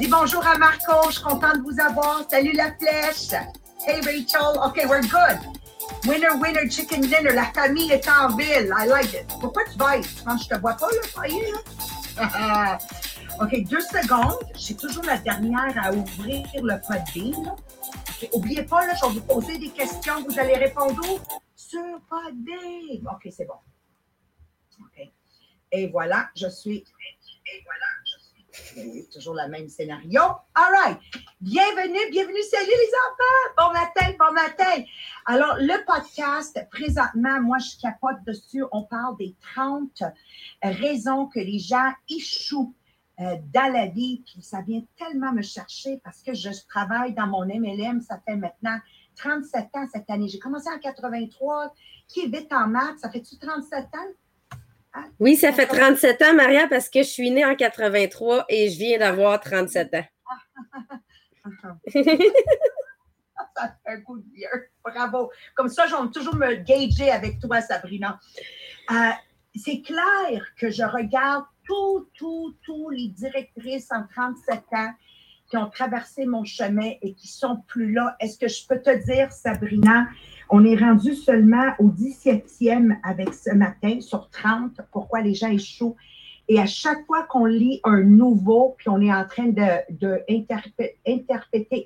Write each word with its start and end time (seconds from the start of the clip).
Dis 0.00 0.08
bonjour 0.08 0.46
à 0.46 0.56
Marco, 0.56 1.08
je 1.08 1.16
suis 1.16 1.22
contente 1.22 1.58
de 1.58 1.62
vous 1.62 1.78
avoir. 1.78 2.24
Salut 2.30 2.52
la 2.52 2.72
flèche. 2.72 3.34
Hey 3.86 4.00
Rachel. 4.00 4.56
OK, 4.64 4.82
we're 4.88 5.02
good. 5.02 5.38
Winner, 6.06 6.40
winner, 6.40 6.70
chicken 6.70 7.02
dinner. 7.02 7.34
La 7.34 7.52
famille 7.52 7.92
est 7.92 8.08
en 8.08 8.34
ville. 8.34 8.72
I 8.74 8.86
like 8.86 9.12
it. 9.12 9.26
Pourquoi 9.38 9.62
tu 9.70 9.76
vas? 9.76 10.00
Je 10.00 10.42
je 10.42 10.48
te 10.48 10.58
vois 10.58 10.72
pas, 10.72 10.88
là, 10.88 11.28
est, 11.28 11.52
là? 12.16 12.78
OK, 13.42 13.62
deux 13.64 13.82
secondes. 13.82 14.42
J'ai 14.56 14.74
toujours 14.74 15.04
la 15.04 15.18
dernière 15.18 15.74
à 15.76 15.92
ouvrir 15.92 16.46
le 16.54 16.80
Podbean. 16.80 17.48
OK, 17.52 18.28
oubliez 18.32 18.62
pas, 18.62 18.86
là, 18.86 18.94
je 18.94 19.06
vais 19.06 19.12
vous 19.12 19.20
poser 19.20 19.58
des 19.58 19.68
questions. 19.68 20.24
Vous 20.26 20.38
allez 20.38 20.56
répondre 20.56 21.02
sur 21.54 22.00
Podbean. 22.08 23.06
OK, 23.06 23.30
c'est 23.30 23.44
bon. 23.44 23.60
OK. 24.80 25.10
Et 25.72 25.88
voilà, 25.88 26.30
je 26.34 26.48
suis. 26.48 26.86
Et 27.52 27.62
voilà, 27.66 27.86
Toujours 29.12 29.34
le 29.34 29.48
même 29.48 29.68
scénario. 29.68 30.20
All 30.54 30.72
right. 30.72 30.98
Bienvenue, 31.40 32.10
bienvenue. 32.10 32.42
Salut 32.42 32.66
les 32.68 32.92
enfants. 33.08 33.54
Bon 33.58 33.72
matin, 33.72 34.16
bon 34.18 34.32
matin. 34.32 34.84
Alors, 35.26 35.56
le 35.58 35.84
podcast, 35.84 36.58
présentement, 36.70 37.40
moi, 37.40 37.58
je 37.58 37.80
capote 37.80 38.22
dessus. 38.26 38.62
On 38.70 38.84
parle 38.84 39.16
des 39.16 39.34
30 39.54 40.04
raisons 40.62 41.26
que 41.26 41.40
les 41.40 41.58
gens 41.58 41.90
échouent 42.08 42.74
euh, 43.20 43.36
dans 43.52 43.72
la 43.72 43.86
vie. 43.86 44.22
Puis 44.24 44.42
ça 44.42 44.60
vient 44.60 44.82
tellement 44.96 45.32
me 45.32 45.42
chercher 45.42 46.00
parce 46.04 46.22
que 46.22 46.32
je 46.34 46.50
travaille 46.68 47.12
dans 47.14 47.26
mon 47.26 47.44
MLM. 47.44 48.00
Ça 48.00 48.20
fait 48.24 48.36
maintenant 48.36 48.78
37 49.16 49.64
ans 49.74 49.86
cette 49.92 50.08
année. 50.10 50.28
J'ai 50.28 50.38
commencé 50.38 50.68
en 50.68 50.78
83. 50.78 51.74
Qui 52.06 52.20
est 52.20 52.28
vite 52.28 52.52
en 52.52 52.68
maths? 52.68 53.00
Ça 53.00 53.10
fait-tu 53.10 53.36
37 53.36 53.84
ans? 53.84 54.12
Oui, 55.18 55.36
ça 55.36 55.52
fait 55.52 55.66
37 55.66 56.22
ans, 56.22 56.34
Maria, 56.34 56.66
parce 56.68 56.88
que 56.88 57.02
je 57.02 57.08
suis 57.08 57.30
née 57.30 57.44
en 57.44 57.54
83 57.54 58.46
et 58.48 58.70
je 58.70 58.78
viens 58.78 58.98
d'avoir 58.98 59.40
37 59.40 59.94
ans. 59.94 60.04
ça 63.56 63.76
fait 63.84 63.92
un 63.92 64.00
coup 64.00 64.18
de 64.18 64.24
vieux. 64.32 64.70
Bravo. 64.84 65.30
Comme 65.54 65.68
ça, 65.68 65.86
je 65.86 65.94
vais 65.94 66.10
toujours 66.10 66.36
me 66.36 66.54
gager 66.54 67.10
avec 67.10 67.38
toi, 67.40 67.60
Sabrina. 67.60 68.18
Euh, 68.90 69.10
c'est 69.54 69.82
clair 69.82 70.46
que 70.56 70.70
je 70.70 70.82
regarde 70.82 71.44
tous, 71.66 72.08
tous, 72.14 72.56
tous 72.64 72.90
les 72.90 73.08
directrices 73.08 73.90
en 73.92 74.06
37 74.06 74.60
ans 74.72 74.92
qui 75.50 75.56
ont 75.56 75.68
traversé 75.68 76.26
mon 76.26 76.44
chemin 76.44 76.92
et 77.02 77.12
qui 77.14 77.26
sont 77.28 77.58
plus 77.66 77.92
là. 77.92 78.16
Est-ce 78.20 78.38
que 78.38 78.48
je 78.48 78.66
peux 78.66 78.80
te 78.80 79.04
dire, 79.04 79.32
Sabrina, 79.32 80.06
on 80.48 80.64
est 80.64 80.76
rendu 80.76 81.14
seulement 81.14 81.74
au 81.80 81.88
17e 81.88 82.96
avec 83.02 83.34
ce 83.34 83.52
matin 83.54 84.00
sur 84.00 84.30
30, 84.30 84.80
pourquoi 84.92 85.20
les 85.20 85.34
gens 85.34 85.50
échouent? 85.50 85.96
Et 86.48 86.58
à 86.58 86.66
chaque 86.66 87.04
fois 87.06 87.24
qu'on 87.24 87.44
lit 87.44 87.80
un 87.84 88.02
nouveau, 88.02 88.74
puis 88.78 88.88
on 88.88 89.00
est 89.00 89.12
en 89.12 89.24
train 89.24 89.46
de, 89.46 90.24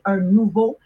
un 0.06 0.16
nouveau, 0.18 0.78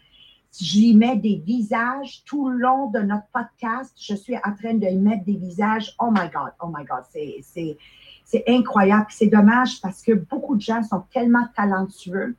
j'y 0.57 0.95
mets 0.95 1.15
des 1.15 1.41
visages 1.45 2.23
tout 2.25 2.49
le 2.49 2.57
long 2.57 2.89
de 2.91 2.99
notre 2.99 3.27
podcast. 3.33 3.93
Je 3.97 4.15
suis 4.15 4.35
en 4.35 4.53
train 4.53 4.73
de 4.73 4.85
y 4.85 4.97
mettre 4.97 5.23
des 5.23 5.37
visages. 5.37 5.95
Oh 5.99 6.09
my 6.11 6.29
God, 6.29 6.51
oh 6.61 6.67
my 6.67 6.83
God, 6.83 7.03
c'est 7.11 8.43
incroyable. 8.47 9.07
C'est 9.09 9.27
dommage 9.27 9.79
parce 9.81 10.01
que 10.01 10.11
beaucoup 10.13 10.57
de 10.57 10.61
gens 10.61 10.83
sont 10.83 11.03
tellement 11.13 11.47
talentueux, 11.55 12.35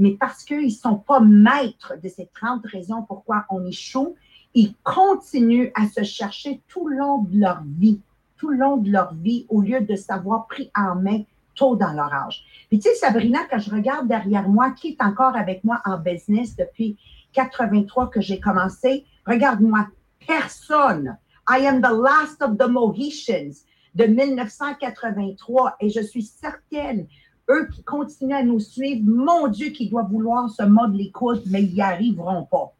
mais 0.00 0.16
parce 0.18 0.44
qu'ils 0.44 0.64
ne 0.64 0.70
sont 0.70 0.96
pas 0.96 1.20
maîtres 1.20 1.94
de 2.02 2.08
ces 2.08 2.28
30 2.34 2.64
raisons 2.66 3.02
pourquoi 3.02 3.44
on 3.50 3.64
échoue, 3.66 4.16
ils 4.54 4.74
continuent 4.82 5.70
à 5.74 5.86
se 5.86 6.02
chercher 6.02 6.62
tout 6.68 6.88
le 6.88 6.96
long 6.96 7.22
de 7.22 7.38
leur 7.38 7.62
vie, 7.78 8.00
tout 8.36 8.48
le 8.48 8.56
long 8.56 8.78
de 8.78 8.90
leur 8.90 9.14
vie, 9.14 9.46
au 9.48 9.60
lieu 9.60 9.82
de 9.82 9.94
savoir 9.94 10.46
pris 10.46 10.70
en 10.74 10.96
main 10.96 11.22
tôt 11.54 11.76
dans 11.76 11.92
leur 11.92 12.12
âge. 12.12 12.42
Puis 12.68 12.78
tu 12.78 12.88
sais, 12.88 12.94
Sabrina, 12.94 13.40
quand 13.50 13.58
je 13.58 13.70
regarde 13.70 14.08
derrière 14.08 14.48
moi, 14.48 14.70
qui 14.70 14.88
est 14.88 15.02
encore 15.02 15.36
avec 15.36 15.62
moi 15.64 15.82
en 15.84 15.98
business 15.98 16.56
depuis 16.56 16.96
83 17.34 18.08
que 18.08 18.20
j'ai 18.20 18.40
commencé, 18.40 19.04
regarde-moi, 19.26 19.86
personne. 20.26 21.18
I 21.48 21.66
am 21.66 21.80
the 21.80 21.92
last 21.92 22.42
of 22.42 22.56
the 22.56 22.68
Mohicans 22.68 23.64
de 23.94 24.04
1983 24.04 25.76
et 25.80 25.90
je 25.90 26.00
suis 26.00 26.22
certaine, 26.22 27.06
eux 27.50 27.68
qui 27.72 27.82
continuent 27.82 28.34
à 28.34 28.42
nous 28.42 28.60
suivre, 28.60 29.02
mon 29.04 29.48
Dieu, 29.48 29.70
qui 29.70 29.88
doit 29.88 30.04
vouloir 30.04 30.48
ce 30.48 30.62
mode 30.62 30.94
l'écoute, 30.94 31.42
mais 31.46 31.62
ils 31.62 31.74
n'y 31.74 31.82
arriveront 31.82 32.44
pas. 32.44 32.74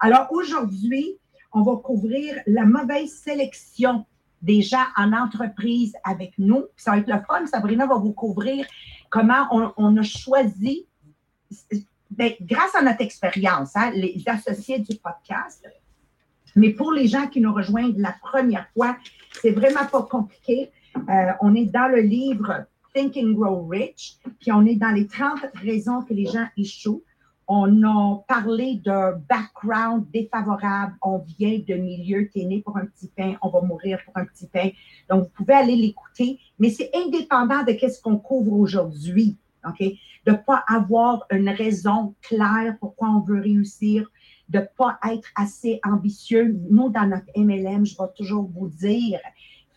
Alors 0.00 0.26
aujourd'hui, 0.30 1.16
on 1.52 1.62
va 1.62 1.76
couvrir 1.76 2.40
la 2.46 2.64
mauvaise 2.64 3.12
sélection 3.12 4.04
des 4.40 4.62
gens 4.62 4.84
en 4.96 5.12
entreprise 5.12 5.94
avec 6.02 6.32
nous. 6.38 6.64
Ça 6.76 6.92
va 6.92 6.98
être 6.98 7.08
le 7.08 7.20
fun. 7.26 7.46
Sabrina 7.46 7.86
va 7.86 7.96
vous 7.96 8.12
couvrir 8.12 8.66
comment 9.10 9.46
on, 9.76 9.96
a 9.96 10.02
choisi, 10.02 10.86
ben, 12.10 12.32
grâce 12.40 12.74
à 12.74 12.82
notre 12.82 13.02
expérience, 13.02 13.76
hein, 13.76 13.92
les 13.94 14.22
associés 14.26 14.80
du 14.80 14.96
podcast, 14.96 15.64
mais 16.56 16.70
pour 16.70 16.92
les 16.92 17.06
gens 17.06 17.28
qui 17.28 17.40
nous 17.40 17.52
rejoignent 17.52 17.94
la 17.96 18.14
première 18.20 18.68
fois, 18.74 18.96
c'est 19.40 19.52
vraiment 19.52 19.86
pas 19.86 20.02
compliqué. 20.02 20.70
Euh, 20.96 21.32
on 21.40 21.54
est 21.54 21.66
dans 21.66 21.88
le 21.88 22.00
livre 22.00 22.66
Think 22.94 23.16
and 23.16 23.32
Grow 23.32 23.66
Rich, 23.66 24.18
puis 24.40 24.52
on 24.52 24.64
est 24.66 24.76
dans 24.76 24.90
les 24.90 25.06
30 25.06 25.40
raisons 25.54 26.02
que 26.02 26.14
les 26.14 26.26
gens 26.26 26.46
échouent. 26.56 27.02
On 27.48 27.82
a 27.82 28.22
parlé 28.28 28.80
d'un 28.84 29.12
background 29.28 30.06
défavorable. 30.12 30.94
On 31.02 31.18
vient 31.18 31.58
de 31.66 31.74
milieu, 31.74 32.28
t'es 32.32 32.44
né 32.44 32.62
pour 32.62 32.76
un 32.76 32.86
petit 32.86 33.08
pain, 33.08 33.34
on 33.42 33.50
va 33.50 33.60
mourir 33.60 33.98
pour 34.04 34.16
un 34.16 34.24
petit 34.24 34.46
pain. 34.46 34.70
Donc, 35.10 35.24
vous 35.24 35.30
pouvez 35.30 35.54
aller 35.54 35.76
l'écouter, 35.76 36.38
mais 36.58 36.70
c'est 36.70 36.90
indépendant 36.94 37.62
de 37.64 37.72
ce 37.72 38.00
qu'on 38.00 38.16
couvre 38.16 38.52
aujourd'hui. 38.52 39.36
OK? 39.66 39.80
De 40.26 40.32
ne 40.32 40.36
pas 40.36 40.64
avoir 40.68 41.24
une 41.30 41.48
raison 41.48 42.14
claire 42.22 42.76
pourquoi 42.80 43.08
on 43.10 43.20
veut 43.20 43.40
réussir, 43.40 44.10
de 44.48 44.58
ne 44.58 44.64
pas 44.76 44.98
être 45.10 45.28
assez 45.34 45.80
ambitieux. 45.84 46.56
Nous, 46.70 46.90
dans 46.90 47.06
notre 47.06 47.26
MLM, 47.36 47.84
je 47.84 47.96
vais 47.96 48.08
toujours 48.16 48.48
vous 48.54 48.68
dire, 48.68 49.20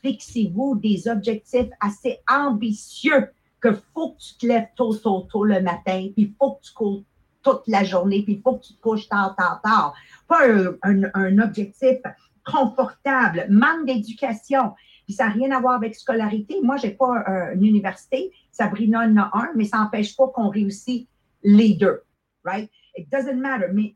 fixez-vous 0.06 0.76
des 0.76 1.08
objectifs 1.08 1.70
assez 1.80 2.20
ambitieux 2.30 3.32
que 3.60 3.74
faut 3.94 4.12
que 4.12 4.20
tu 4.20 4.38
te 4.38 4.46
lèves 4.46 4.68
tôt, 4.76 4.96
tôt, 4.96 5.28
tôt 5.32 5.44
le 5.44 5.62
matin, 5.62 6.10
puis 6.16 6.36
faut 6.38 6.54
que 6.54 6.66
tu 6.66 6.74
cours 6.74 7.04
toute 7.42 7.64
la 7.68 7.84
journée, 7.84 8.22
puis 8.22 8.40
faut 8.44 8.58
que 8.58 8.66
tu 8.66 8.74
te 8.76 8.82
couches 8.82 9.10
tard, 9.10 9.36
tard, 9.36 9.62
tard. 9.64 9.96
Pas 10.28 10.42
un, 10.84 11.40
objectif 11.40 11.98
confortable, 12.46 13.48
manque 13.50 13.88
d'éducation. 13.88 14.74
Puis 15.06 15.16
ça 15.16 15.28
n'a 15.28 15.34
rien 15.34 15.52
à 15.52 15.60
voir 15.60 15.76
avec 15.76 15.96
scolarité. 15.96 16.60
Moi, 16.62 16.78
je 16.78 16.88
n'ai 16.88 16.94
pas 16.94 17.24
une 17.54 17.66
université. 17.66 18.32
Sabrina 18.52 19.02
en 19.02 19.18
a 19.18 19.32
un, 19.34 19.50
mais 19.56 19.66
ça 19.66 19.78
n'empêche 19.78 20.16
pas 20.16 20.28
qu'on 20.28 20.50
réussit 20.50 21.08
les 21.44 21.74
deux. 21.74 22.04
Right? 22.44 22.70
It 22.96 23.12
doesn't 23.12 23.40
matter. 23.40 23.68
Mais 23.74 23.96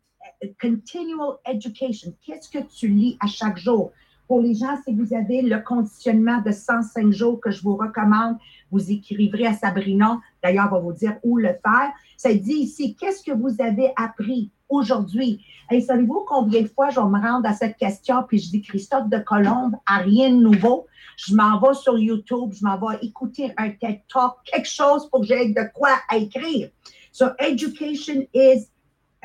continual 0.59 1.37
education. 1.45 2.15
Qu'est-ce 2.25 2.49
que 2.49 2.63
tu 2.63 2.87
lis 2.87 3.17
à 3.19 3.27
chaque 3.27 3.57
jour? 3.57 3.91
Pour 4.29 4.41
les 4.41 4.53
gens, 4.53 4.77
si 4.85 4.93
vous 4.93 5.15
avez 5.15 5.41
le 5.41 5.57
conditionnement 5.57 6.39
de 6.45 6.51
105 6.51 7.11
jours 7.11 7.41
que 7.41 7.49
je 7.49 7.63
vous 7.63 7.75
recommande, 7.75 8.37
vous 8.69 8.91
écrivrez 8.91 9.47
à 9.47 9.55
Sabrina. 9.55 10.21
D'ailleurs, 10.43 10.67
on 10.69 10.75
va 10.75 10.79
vous 10.79 10.93
dire 10.93 11.15
où 11.23 11.37
le 11.37 11.47
faire. 11.47 11.91
Ça 12.15 12.31
dit 12.31 12.53
ici, 12.53 12.95
qu'est-ce 12.95 13.23
que 13.23 13.31
vous 13.31 13.59
avez 13.59 13.91
appris 13.95 14.51
aujourd'hui? 14.69 15.43
Et 15.71 15.81
savez-vous 15.81 16.25
combien 16.27 16.61
de 16.61 16.67
fois 16.67 16.91
je 16.91 16.99
vais 16.99 17.07
me 17.07 17.19
rendre 17.19 17.49
à 17.49 17.53
cette 17.53 17.75
question, 17.77 18.23
puis 18.27 18.37
je 18.37 18.51
dis 18.51 18.61
Christophe 18.61 19.09
de 19.09 19.17
Colombe, 19.17 19.75
à 19.87 19.97
rien 19.97 20.29
de 20.29 20.35
nouveau. 20.43 20.85
Je 21.17 21.33
m'en 21.33 21.59
vais 21.59 21.73
sur 21.73 21.97
YouTube, 21.97 22.53
je 22.53 22.63
m'en 22.63 22.77
vais 22.77 22.99
écouter 23.01 23.51
un 23.57 23.71
TED 23.71 24.01
Talk, 24.13 24.33
quelque 24.45 24.69
chose 24.69 25.09
pour 25.09 25.21
que 25.21 25.25
j'aie 25.25 25.49
de 25.49 25.73
quoi 25.73 25.97
écrire. 26.13 26.69
So, 27.11 27.29
education 27.39 28.27
is, 28.35 28.69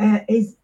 uh, 0.01 0.21
is 0.31 0.57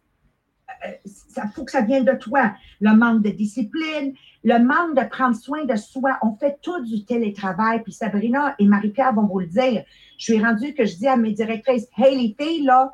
ça 1.05 1.47
faut 1.47 1.63
que 1.63 1.71
ça 1.71 1.81
vienne 1.81 2.05
de 2.05 2.13
toi. 2.13 2.53
Le 2.79 2.95
manque 2.95 3.23
de 3.23 3.29
discipline, 3.29 4.13
le 4.43 4.59
manque 4.59 4.95
de 4.95 5.07
prendre 5.07 5.35
soin 5.35 5.65
de 5.65 5.75
soi. 5.75 6.17
On 6.21 6.35
fait 6.35 6.57
tout 6.61 6.83
du 6.83 7.05
télétravail. 7.05 7.81
Puis 7.83 7.93
Sabrina 7.93 8.55
et 8.59 8.65
Marie-Pierre 8.65 9.13
vont 9.13 9.25
vous 9.25 9.39
le 9.39 9.47
dire. 9.47 9.83
Je 10.17 10.33
suis 10.33 10.43
rendue 10.43 10.73
que 10.73 10.85
je 10.85 10.95
dis 10.97 11.07
à 11.07 11.17
mes 11.17 11.31
directrices, 11.31 11.87
hey 11.97 12.17
les 12.17 12.35
filles, 12.39 12.63
là, 12.63 12.91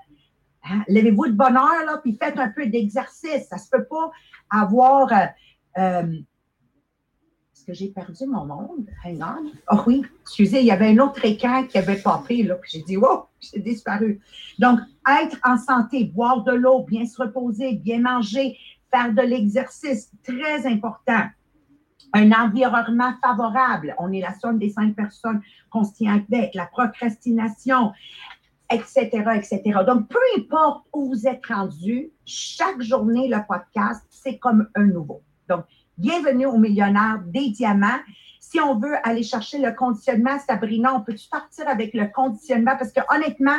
hein, 0.70 0.84
levez-vous 0.88 1.28
de 1.28 1.34
bonne 1.34 1.58
heure, 1.58 1.86
là, 1.86 2.00
puis 2.02 2.18
faites 2.22 2.38
un 2.40 2.50
peu 2.50 2.68
d'exercice. 2.68 3.48
Ça 3.50 3.58
se 3.58 3.70
peut 3.70 3.86
pas 3.86 4.12
avoir 4.50 5.12
euh, 5.12 5.26
euh, 5.78 6.20
que 7.68 7.74
j'ai 7.74 7.90
perdu 7.90 8.26
mon 8.26 8.46
monde? 8.46 8.90
Oh 9.70 9.76
oui, 9.86 10.02
excusez, 10.22 10.62
il 10.62 10.66
y 10.66 10.72
avait 10.72 10.88
un 10.88 11.00
autre 11.00 11.24
écran 11.26 11.66
qui 11.66 11.78
avait 11.78 12.02
popé, 12.02 12.44
là, 12.44 12.56
puis 12.56 12.72
j'ai 12.74 12.82
dit, 12.82 12.96
wow, 12.96 13.26
j'ai 13.42 13.60
disparu. 13.60 14.22
Donc, 14.58 14.80
être 15.22 15.38
en 15.44 15.58
santé, 15.58 16.06
boire 16.06 16.44
de 16.44 16.54
l'eau, 16.54 16.86
bien 16.86 17.06
se 17.06 17.22
reposer, 17.22 17.74
bien 17.74 18.00
manger, 18.00 18.58
faire 18.90 19.14
de 19.14 19.22
l'exercice, 19.22 20.10
très 20.24 20.66
important. 20.66 21.24
Un 22.14 22.32
environnement 22.32 23.14
favorable. 23.22 23.94
On 24.00 24.14
est 24.14 24.22
la 24.22 24.34
somme 24.40 24.60
des 24.60 24.70
cinq 24.70 24.96
personnes 24.96 25.42
qu'on 25.70 25.84
se 25.84 25.94
tient 25.94 26.24
avec, 26.32 26.56
la 26.56 26.68
procrastination, 26.68 27.92
etc., 28.72 29.10
etc. 29.36 29.62
Donc, 29.86 30.08
peu 30.08 30.20
importe 30.38 30.86
où 30.94 31.10
vous 31.10 31.28
êtes 31.28 31.46
rendu, 31.46 32.12
chaque 32.26 32.82
journée, 32.82 33.28
le 33.28 33.40
podcast, 33.46 34.06
c'est 34.10 34.38
comme 34.38 34.70
un 34.76 34.86
nouveau. 34.86 35.22
Donc, 35.50 35.66
Bienvenue 35.98 36.46
au 36.46 36.60
millionnaire 36.60 37.20
des 37.26 37.50
diamants. 37.50 38.00
Si 38.40 38.60
on 38.60 38.78
veut 38.78 38.96
aller 39.04 39.24
chercher 39.24 39.58
le 39.58 39.72
conditionnement, 39.72 40.38
Sabrina, 40.38 40.94
on 40.94 41.02
peut-tu 41.02 41.28
partir 41.28 41.68
avec 41.68 41.96
le 41.96 42.06
conditionnement? 42.14 42.78
Parce 42.78 42.92
que 42.92 43.00
honnêtement, 43.10 43.58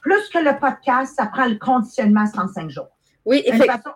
plus 0.00 0.28
que 0.30 0.38
le 0.38 0.58
podcast, 0.58 1.14
ça 1.14 1.26
prend 1.26 1.44
le 1.44 1.56
conditionnement 1.56 2.24
105 2.24 2.70
jours. 2.70 2.88
Oui, 3.26 3.44
De 3.46 3.52
façon 3.52 3.90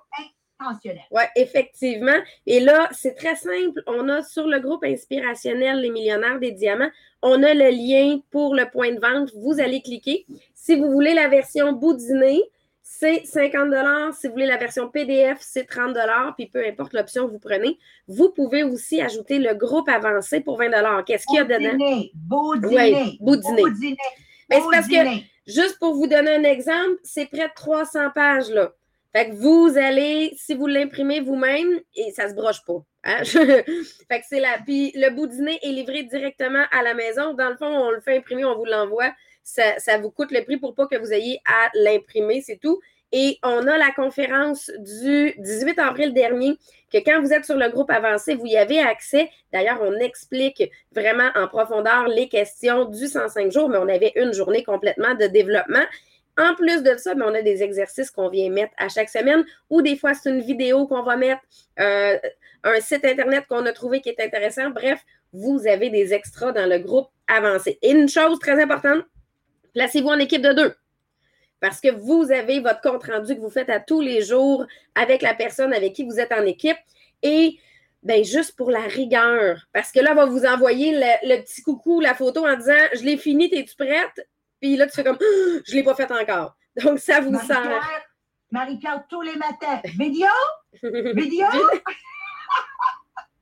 intentionnelle. 0.60 1.00
Oui, 1.10 1.22
effectivement. 1.34 2.18
Et 2.44 2.60
là, 2.60 2.90
c'est 2.92 3.14
très 3.14 3.36
simple. 3.36 3.82
On 3.86 4.10
a 4.10 4.22
sur 4.22 4.46
le 4.46 4.60
groupe 4.60 4.84
inspirationnel 4.84 5.80
Les 5.80 5.90
Millionnaires 5.90 6.40
des 6.40 6.52
Diamants, 6.52 6.90
on 7.22 7.42
a 7.42 7.54
le 7.54 7.70
lien 7.70 8.20
pour 8.30 8.54
le 8.54 8.68
point 8.70 8.92
de 8.92 9.00
vente. 9.00 9.30
Vous 9.34 9.60
allez 9.60 9.80
cliquer. 9.80 10.26
Si 10.54 10.76
vous 10.76 10.90
voulez 10.90 11.14
la 11.14 11.28
version 11.28 11.72
boudiné, 11.72 12.42
c'est 12.92 13.24
50 13.24 14.12
Si 14.14 14.26
vous 14.26 14.32
voulez 14.32 14.46
la 14.46 14.56
version 14.56 14.88
PDF, 14.88 15.38
c'est 15.40 15.64
30 15.64 15.96
Puis 16.36 16.48
peu 16.48 16.66
importe 16.66 16.92
l'option 16.92 17.26
que 17.26 17.30
vous 17.30 17.38
prenez, 17.38 17.78
vous 18.08 18.30
pouvez 18.30 18.64
aussi 18.64 19.00
ajouter 19.00 19.38
le 19.38 19.54
groupe 19.54 19.88
avancé 19.88 20.40
pour 20.40 20.58
20 20.58 21.04
Qu'est-ce 21.04 21.24
qu'il 21.26 21.36
y 21.36 21.38
a 21.38 21.44
dedans? 21.44 22.10
Beau 22.14 22.56
dîner. 22.56 22.94
Oui, 22.94 23.18
beau 23.20 23.36
dîner. 23.36 23.62
Beau 23.62 23.70
dîner. 23.70 23.96
C'est 24.50 24.58
parce 24.58 24.88
que, 24.88 25.04
dîner. 25.04 25.24
juste 25.46 25.78
pour 25.78 25.94
vous 25.94 26.08
donner 26.08 26.34
un 26.34 26.42
exemple, 26.42 26.98
c'est 27.04 27.26
près 27.26 27.46
de 27.46 27.54
300 27.54 28.10
pages, 28.12 28.50
là. 28.50 28.72
Fait 29.14 29.30
que 29.30 29.34
vous 29.36 29.72
allez, 29.76 30.32
si 30.36 30.54
vous 30.54 30.66
l'imprimez 30.66 31.20
vous-même, 31.20 31.80
et 31.94 32.10
ça 32.10 32.28
se 32.28 32.34
broche 32.34 32.64
pas. 32.64 32.84
hein? 33.04 33.22
fait 33.24 33.64
que 33.64 34.26
c'est 34.28 34.40
là. 34.40 34.58
Puis 34.64 34.90
le 34.96 35.10
bout 35.10 35.28
dîner 35.28 35.60
est 35.62 35.70
livré 35.70 36.02
directement 36.02 36.64
à 36.72 36.82
la 36.82 36.94
maison. 36.94 37.34
Dans 37.34 37.50
le 37.50 37.56
fond, 37.56 37.66
on 37.66 37.90
le 37.90 38.00
fait 38.00 38.18
imprimer, 38.18 38.44
on 38.44 38.56
vous 38.56 38.64
l'envoie. 38.64 39.12
Ça, 39.54 39.98
vous 39.98 40.10
coûte 40.10 40.30
le 40.30 40.44
prix 40.44 40.56
pour 40.56 40.74
pas 40.74 40.86
que 40.86 40.96
vous 40.96 41.12
ayez 41.12 41.40
à 41.46 41.70
l'imprimer, 41.74 42.42
c'est 42.44 42.58
tout. 42.58 42.80
Et 43.12 43.38
on 43.42 43.66
a 43.66 43.76
la 43.76 43.90
conférence 43.90 44.70
du 44.78 45.34
18 45.38 45.78
avril 45.80 46.14
dernier, 46.14 46.56
que 46.92 46.98
quand 46.98 47.20
vous 47.20 47.32
êtes 47.32 47.44
sur 47.44 47.56
le 47.56 47.68
groupe 47.68 47.90
avancé, 47.90 48.36
vous 48.36 48.46
y 48.46 48.56
avez 48.56 48.78
accès. 48.80 49.28
D'ailleurs, 49.52 49.80
on 49.82 49.94
explique 49.98 50.62
vraiment 50.94 51.28
en 51.34 51.48
profondeur 51.48 52.06
les 52.06 52.28
questions 52.28 52.84
du 52.84 53.08
105 53.08 53.50
jours, 53.50 53.68
mais 53.68 53.78
on 53.78 53.88
avait 53.88 54.12
une 54.14 54.32
journée 54.32 54.62
complètement 54.62 55.14
de 55.14 55.26
développement. 55.26 55.84
En 56.38 56.54
plus 56.54 56.82
de 56.82 56.96
ça, 56.96 57.14
ben, 57.14 57.26
on 57.28 57.34
a 57.34 57.42
des 57.42 57.62
exercices 57.62 58.10
qu'on 58.10 58.28
vient 58.28 58.48
mettre 58.50 58.72
à 58.78 58.88
chaque 58.88 59.08
semaine 59.08 59.44
ou 59.68 59.82
des 59.82 59.96
fois, 59.96 60.14
c'est 60.14 60.30
une 60.30 60.40
vidéo 60.40 60.86
qu'on 60.86 61.02
va 61.02 61.16
mettre, 61.16 61.42
euh, 61.80 62.16
un 62.62 62.80
site 62.80 63.04
Internet 63.04 63.44
qu'on 63.48 63.66
a 63.66 63.72
trouvé 63.72 64.00
qui 64.00 64.10
est 64.10 64.20
intéressant. 64.20 64.70
Bref, 64.70 65.00
vous 65.32 65.66
avez 65.66 65.90
des 65.90 66.14
extras 66.14 66.52
dans 66.52 66.68
le 66.68 66.78
groupe 66.78 67.08
avancé. 67.26 67.78
Et 67.82 67.90
une 67.90 68.08
chose 68.08 68.38
très 68.38 68.60
importante, 68.62 69.04
placez-vous 69.74 70.08
en 70.08 70.18
équipe 70.18 70.42
de 70.42 70.52
deux. 70.52 70.74
Parce 71.60 71.80
que 71.80 71.88
vous 71.88 72.32
avez 72.32 72.60
votre 72.60 72.80
compte 72.80 73.04
rendu 73.04 73.34
que 73.34 73.40
vous 73.40 73.50
faites 73.50 73.68
à 73.68 73.80
tous 73.80 74.00
les 74.00 74.22
jours 74.22 74.64
avec 74.94 75.20
la 75.22 75.34
personne 75.34 75.74
avec 75.74 75.92
qui 75.92 76.04
vous 76.04 76.18
êtes 76.18 76.32
en 76.32 76.44
équipe. 76.46 76.78
Et 77.22 77.58
ben 78.02 78.24
juste 78.24 78.56
pour 78.56 78.70
la 78.70 78.80
rigueur. 78.80 79.66
Parce 79.72 79.92
que 79.92 80.00
là, 80.00 80.12
on 80.12 80.14
va 80.14 80.24
vous 80.24 80.46
envoyer 80.46 80.92
le, 80.92 81.28
le 81.28 81.42
petit 81.42 81.62
coucou, 81.62 82.00
la 82.00 82.14
photo 82.14 82.46
en 82.46 82.56
disant 82.56 82.72
Je 82.94 83.02
l'ai 83.04 83.18
fini, 83.18 83.52
es-tu 83.52 83.76
prête? 83.76 84.26
Puis 84.60 84.76
là, 84.76 84.86
tu 84.86 84.92
fais 84.92 85.04
comme 85.04 85.18
Je 85.20 85.72
ne 85.72 85.76
l'ai 85.76 85.82
pas 85.82 85.94
fait 85.94 86.10
encore. 86.10 86.56
Donc, 86.82 86.98
ça 86.98 87.20
vous 87.20 87.38
sert. 87.40 87.80
Marie-Pierre, 88.50 89.04
tous 89.08 89.22
les 89.22 89.36
matins. 89.36 89.80
Vidéo? 89.84 90.26
Vidéo? 90.82 91.46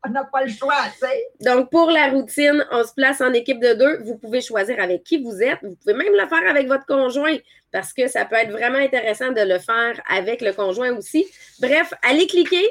On 0.07 0.11
n'a 0.11 0.25
pas 0.25 0.45
le 0.45 0.51
choix, 0.51 0.77
tu 0.93 1.07
sais. 1.07 1.27
Donc, 1.41 1.71
pour 1.71 1.91
la 1.91 2.11
routine, 2.11 2.65
on 2.71 2.85
se 2.85 2.95
place 2.95 3.21
en 3.21 3.33
équipe 3.33 3.61
de 3.61 3.75
deux. 3.75 3.99
Vous 4.05 4.17
pouvez 4.17 4.41
choisir 4.41 4.81
avec 4.81 5.03
qui 5.03 5.21
vous 5.23 5.43
êtes. 5.43 5.59
Vous 5.63 5.75
pouvez 5.75 5.95
même 5.95 6.13
le 6.13 6.27
faire 6.29 6.49
avec 6.49 6.69
votre 6.69 6.87
conjoint 6.87 7.37
parce 7.73 7.93
que 7.93 8.07
ça 8.07 8.25
peut 8.25 8.37
être 8.37 8.53
vraiment 8.53 8.79
intéressant 8.79 9.33
de 9.33 9.41
le 9.41 9.59
faire 9.59 10.01
avec 10.09 10.41
le 10.41 10.53
conjoint 10.53 10.97
aussi. 10.97 11.27
Bref, 11.61 11.93
allez 12.03 12.27
cliquer, 12.29 12.65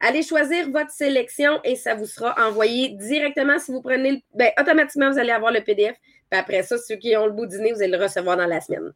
allez 0.00 0.22
choisir 0.22 0.70
votre 0.70 0.90
sélection 0.90 1.60
et 1.64 1.76
ça 1.76 1.94
vous 1.94 2.04
sera 2.04 2.34
envoyé 2.46 2.90
directement. 2.90 3.58
Si 3.58 3.72
vous 3.72 3.80
prenez 3.80 4.12
le. 4.12 4.18
Ben, 4.34 4.50
automatiquement, 4.60 5.10
vous 5.10 5.18
allez 5.18 5.32
avoir 5.32 5.52
le 5.52 5.62
PDF. 5.62 5.96
Puis 6.30 6.40
après 6.40 6.62
ça, 6.62 6.76
ceux 6.76 6.96
qui 6.96 7.16
ont 7.16 7.26
le 7.26 7.32
bout 7.32 7.46
dîner, 7.46 7.72
vous 7.72 7.80
allez 7.82 7.96
le 7.96 8.02
recevoir 8.02 8.36
dans 8.36 8.46
la 8.46 8.60
semaine. 8.60 8.92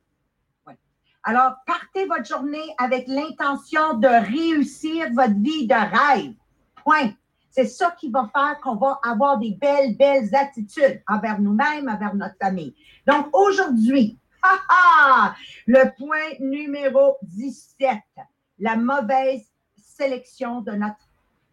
Alors, 1.22 1.52
partez 1.66 2.06
votre 2.06 2.24
journée 2.24 2.74
avec 2.78 3.06
l'intention 3.06 3.94
de 3.94 4.08
réussir 4.08 5.08
votre 5.12 5.34
vie 5.38 5.66
de 5.66 5.74
rêve. 5.74 6.32
Point. 6.82 7.12
C'est 7.50 7.66
ça 7.66 7.94
qui 7.98 8.10
va 8.10 8.30
faire 8.32 8.60
qu'on 8.62 8.76
va 8.76 9.00
avoir 9.02 9.38
des 9.38 9.56
belles, 9.60 9.96
belles 9.96 10.28
attitudes 10.34 11.02
envers 11.08 11.40
nous-mêmes, 11.40 11.88
envers 11.88 12.14
notre 12.14 12.36
famille. 12.40 12.74
Donc, 13.06 13.28
aujourd'hui, 13.36 14.16
le 15.66 15.96
point 15.98 16.36
numéro 16.38 17.16
17, 17.22 17.98
la 18.60 18.76
mauvaise 18.76 19.42
sélection 19.76 20.60
de 20.60 20.72
notre, 20.72 20.96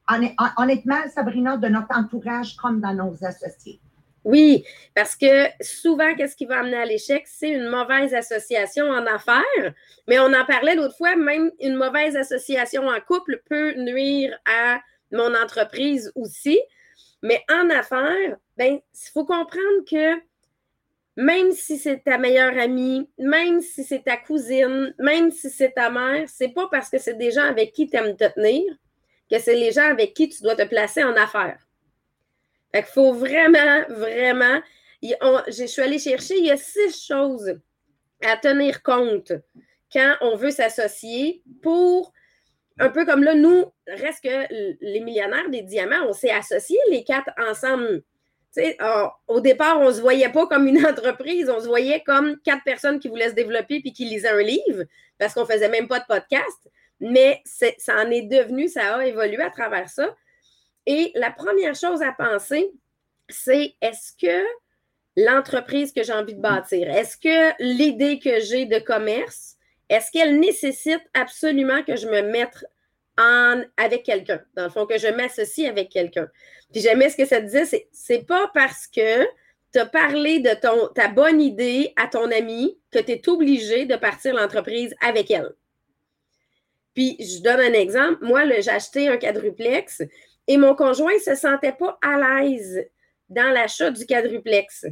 honn- 0.08 0.34
honnêtement, 0.58 1.00
Sabrina, 1.14 1.58
de 1.58 1.68
notre 1.68 1.98
entourage 1.98 2.56
comme 2.56 2.80
dans 2.80 2.94
nos 2.94 3.16
associés. 3.26 3.80
Oui, 4.24 4.66
parce 4.94 5.16
que 5.16 5.48
souvent, 5.62 6.14
qu'est-ce 6.16 6.36
qui 6.36 6.46
va 6.46 6.60
amener 6.60 6.76
à 6.78 6.86
l'échec? 6.86 7.24
C'est 7.26 7.50
une 7.50 7.70
mauvaise 7.70 8.14
association 8.14 8.86
en 8.90 9.06
affaires. 9.06 9.74
Mais 10.08 10.20
on 10.20 10.34
en 10.34 10.46
parlait 10.46 10.76
l'autre 10.76 10.98
fois, 10.98 11.16
même 11.16 11.50
une 11.62 11.76
mauvaise 11.76 12.18
association 12.18 12.88
en 12.88 13.00
couple 13.00 13.42
peut 13.50 13.74
nuire 13.76 14.38
à 14.46 14.80
mon 15.12 15.34
entreprise 15.36 16.12
aussi. 16.16 16.60
Mais 17.24 17.44
en 17.50 17.70
affaires, 17.70 18.38
ben, 18.58 18.80
il 18.80 19.12
faut 19.12 19.26
comprendre 19.26 19.86
que 19.90 20.22
même 21.16 21.52
si 21.52 21.78
c'est 21.78 22.04
ta 22.04 22.18
meilleure 22.18 22.58
amie, 22.58 23.10
même 23.18 23.62
si 23.62 23.84
c'est 23.84 24.04
ta 24.04 24.18
cousine, 24.18 24.94
même 25.00 25.32
si 25.32 25.50
c'est 25.50 25.72
ta 25.72 25.90
mère, 25.90 26.30
c'est 26.30 26.50
pas 26.50 26.68
parce 26.70 26.90
que 26.90 27.00
c'est 27.00 27.18
des 27.18 27.32
gens 27.32 27.46
avec 27.46 27.74
qui 27.74 27.90
tu 27.90 27.98
aimes 27.98 28.16
te 28.16 28.32
tenir 28.32 28.64
que 29.30 29.40
c'est 29.40 29.56
les 29.56 29.72
gens 29.72 29.90
avec 29.90 30.14
qui 30.14 30.30
tu 30.30 30.42
dois 30.42 30.56
te 30.56 30.64
placer 30.64 31.04
en 31.04 31.16
affaires. 31.16 31.60
Fait 32.72 32.84
qu'il 32.84 32.92
faut 32.92 33.14
vraiment, 33.14 33.84
vraiment. 33.90 34.62
je 35.02 35.66
suis 35.68 35.82
allée 35.82 36.00
chercher, 36.00 36.38
il 36.38 36.46
y 36.46 36.52
a 36.52 36.58
six 36.58 37.06
choses 37.06 37.60
à 38.24 38.38
tenir 38.38 38.82
compte 38.84 39.34
quand 39.92 40.16
on 40.22 40.36
veut 40.36 40.52
s'associer 40.52 41.44
pour, 41.62 42.14
un 42.80 42.90
peu 42.90 43.06
comme 43.06 43.24
là, 43.24 43.34
nous, 43.34 43.66
reste 43.88 44.24
que 44.24 44.78
les 44.82 45.00
millionnaires 45.00 45.50
des 45.50 45.62
diamants, 45.62 46.06
on 46.08 46.14
s'est 46.14 46.32
associés 46.32 46.80
les 46.90 47.04
quatre 47.04 47.30
ensemble. 47.38 48.04
Au 49.28 49.40
départ, 49.40 49.80
on 49.80 49.88
ne 49.88 49.94
se 49.94 50.02
voyait 50.02 50.30
pas 50.30 50.48
comme 50.48 50.68
une 50.68 50.86
entreprise, 50.86 51.50
on 51.50 51.60
se 51.60 51.68
voyait 51.68 52.02
comme 52.06 52.38
quatre 52.40 52.64
personnes 52.64 53.00
qui 53.00 53.08
voulaient 53.08 53.30
se 53.30 53.36
développer 53.36 53.82
puis 53.82 53.94
qui 53.94 54.06
lisaient 54.06 54.30
un 54.30 54.42
livre 54.42 54.84
parce 55.18 55.34
qu'on 55.34 55.42
ne 55.42 55.48
faisait 55.48 55.70
même 55.70 55.88
pas 55.88 56.00
de 56.00 56.06
podcast. 56.06 56.70
Mais 57.00 57.42
ça 57.46 57.96
en 57.96 58.10
est 58.10 58.24
devenu, 58.24 58.68
ça 58.68 58.96
a 58.96 59.06
évolué 59.06 59.42
à 59.42 59.52
travers 59.52 59.90
ça. 59.90 60.16
Et 60.88 61.12
la 61.16 61.32
première 61.32 61.76
chose 61.76 62.02
à 62.02 62.12
penser, 62.12 62.72
c'est 63.30 63.76
est-ce 63.82 64.14
que 64.20 64.44
l'entreprise 65.18 65.92
que 65.92 66.04
j'ai 66.04 66.14
envie 66.14 66.36
de 66.36 66.42
bâtir, 66.42 66.90
est-ce 66.90 67.18
que 67.18 67.54
l'idée 67.60 68.20
que 68.20 68.40
j'ai 68.40 68.66
de 68.66 68.80
commerce, 68.80 69.57
est-ce 69.90 70.12
qu'elle 70.12 70.40
nécessite 70.40 71.02
absolument 71.14 71.84
que 71.84 71.96
je 71.96 72.08
me 72.08 72.22
mette 72.22 72.66
en, 73.18 73.64
avec 73.78 74.04
quelqu'un, 74.04 74.42
dans 74.56 74.66
le 74.66 74.70
fond, 74.70 74.86
que 74.86 74.98
je 74.98 75.08
m'associe 75.08 75.68
avec 75.68 75.90
quelqu'un. 75.90 76.28
Puis 76.72 76.82
j'aimais 76.82 77.10
ce 77.10 77.18
que 77.18 77.26
ça 77.26 77.42
disait, 77.42 77.66
c'est, 77.66 77.88
c'est 77.92 78.26
pas 78.26 78.52
parce 78.54 78.88
que 78.88 79.26
tu 79.74 79.80
as 79.80 79.86
parlé 79.86 80.40
de 80.40 80.52
ta 80.94 81.08
bonne 81.08 81.42
idée 81.42 81.94
à 81.96 82.08
ton 82.08 82.32
ami 82.32 82.78
que 82.92 83.00
tu 83.00 83.12
es 83.12 83.30
obligé 83.30 83.86
de 83.86 83.96
partir 83.96 84.36
l'entreprise 84.36 84.96
avec 85.02 85.32
elle. 85.32 85.52
Puis 86.94 87.18
je 87.20 87.42
donne 87.42 87.60
un 87.60 87.74
exemple. 87.74 88.24
Moi, 88.26 88.46
j'ai 88.60 88.70
acheté 88.70 89.08
un 89.08 89.18
quadruplex 89.18 90.02
et 90.48 90.58
mon 90.58 90.76
conjoint 90.76 91.14
ne 91.14 91.20
se 91.20 91.36
sentait 91.36 91.74
pas 91.74 91.98
à 92.02 92.42
l'aise 92.42 92.86
dans 93.30 93.52
l'achat 93.52 93.92
du 93.92 94.06
quadruplex. 94.06 94.86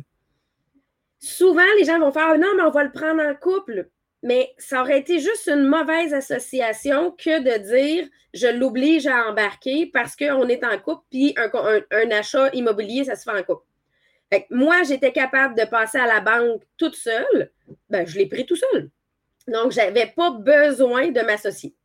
Souvent, 1.20 1.64
les 1.80 1.86
gens 1.86 2.00
vont 2.00 2.12
faire 2.12 2.38
non, 2.38 2.50
mais 2.56 2.64
on 2.64 2.70
va 2.70 2.84
le 2.84 2.92
prendre 2.92 3.24
en 3.24 3.34
couple. 3.34 3.90
Mais 4.28 4.54
ça 4.58 4.82
aurait 4.82 4.98
été 5.00 5.20
juste 5.20 5.48
une 5.48 5.66
mauvaise 5.68 6.12
association 6.14 7.12
que 7.12 7.42
de 7.42 7.64
dire 7.64 8.10
je 8.34 8.48
l'oblige 8.48 9.06
à 9.06 9.30
embarquer 9.30 9.86
parce 9.94 10.16
qu'on 10.16 10.48
est 10.50 10.64
en 10.66 10.78
couple, 10.80 11.04
puis 11.12 11.36
un, 11.38 11.50
un- 11.54 11.82
un 11.92 12.12
achat 12.12 12.50
immobilier, 12.54 13.04
ça 13.06 13.16
se 13.16 13.24
fait 13.30 13.38
en 13.38 13.44
couple. 13.44 13.64
Fait 14.34 14.42
que 14.42 14.48
moi, 14.56 14.82
j'étais 14.84 15.12
capable 15.12 15.56
de 15.56 15.64
passer 15.66 16.00
à 16.00 16.08
la 16.08 16.22
banque 16.22 16.64
toute 16.78 16.96
seule. 16.96 17.52
Ben, 17.90 18.08
je 18.08 18.18
l'ai 18.18 18.26
pris 18.26 18.48
tout 18.48 18.56
seul. 18.56 18.90
Donc, 19.48 19.72
je 19.72 19.78
n'avais 19.78 20.08
pas 20.08 20.32
besoin 20.32 21.10
de 21.12 21.22
m'associer. 21.22 21.76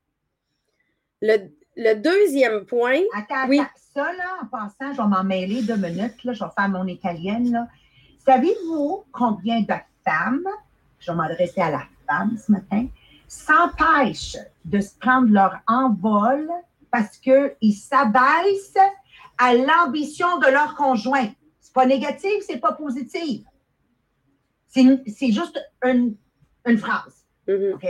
Le, 1.20 1.36
le 1.76 1.94
deuxième 1.94 2.64
point, 2.64 3.00
Attends, 3.14 3.46
Oui. 3.48 3.58
attends. 3.60 3.70
Ça, 3.92 4.12
là, 4.14 4.38
en 4.42 4.46
passant, 4.46 4.92
je 4.94 5.02
vais 5.02 5.08
m'en 5.08 5.24
mêler 5.24 5.62
deux 5.62 5.76
minutes. 5.76 6.24
Là, 6.24 6.32
je 6.32 6.42
vais 6.42 6.50
faire 6.56 6.68
mon 6.70 6.86
italienne. 6.86 7.68
Savez-vous 8.24 9.04
combien 9.12 9.60
de 9.60 9.74
femmes, 10.04 10.46
je 11.00 11.10
vais 11.10 11.16
m'adresser 11.16 11.60
à 11.60 11.70
la 11.70 11.82
ce 12.36 12.52
matin, 12.52 12.86
s'empêchent 13.28 14.36
de 14.64 14.80
se 14.80 14.94
prendre 14.98 15.28
leur 15.28 15.60
envol 15.66 16.48
parce 16.90 17.16
qu'ils 17.18 17.74
s'abaissent 17.74 18.76
à 19.38 19.54
l'ambition 19.54 20.38
de 20.38 20.50
leur 20.50 20.74
conjoint? 20.74 21.28
C'est 21.60 21.72
pas 21.72 21.86
négatif, 21.86 22.44
c'est 22.46 22.58
pas 22.58 22.72
positif. 22.72 23.42
C'est 24.66 25.02
c'est 25.06 25.32
juste 25.32 25.60
une, 25.84 26.16
une 26.66 26.78
phrase. 26.78 27.24
OK? 27.48 27.86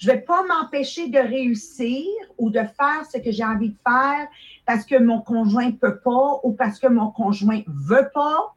Je 0.00 0.08
ne 0.08 0.14
vais 0.14 0.20
pas 0.22 0.42
m'empêcher 0.44 1.08
de 1.08 1.18
réussir 1.18 2.06
ou 2.38 2.48
de 2.48 2.60
faire 2.60 3.04
ce 3.12 3.18
que 3.18 3.30
j'ai 3.30 3.44
envie 3.44 3.68
de 3.68 3.78
faire 3.86 4.26
parce 4.64 4.86
que 4.86 4.98
mon 4.98 5.20
conjoint 5.20 5.66
ne 5.66 5.72
peut 5.72 6.00
pas 6.00 6.40
ou 6.42 6.52
parce 6.52 6.78
que 6.78 6.86
mon 6.86 7.10
conjoint 7.10 7.58
ne 7.58 7.64
veut 7.66 8.08
pas 8.14 8.54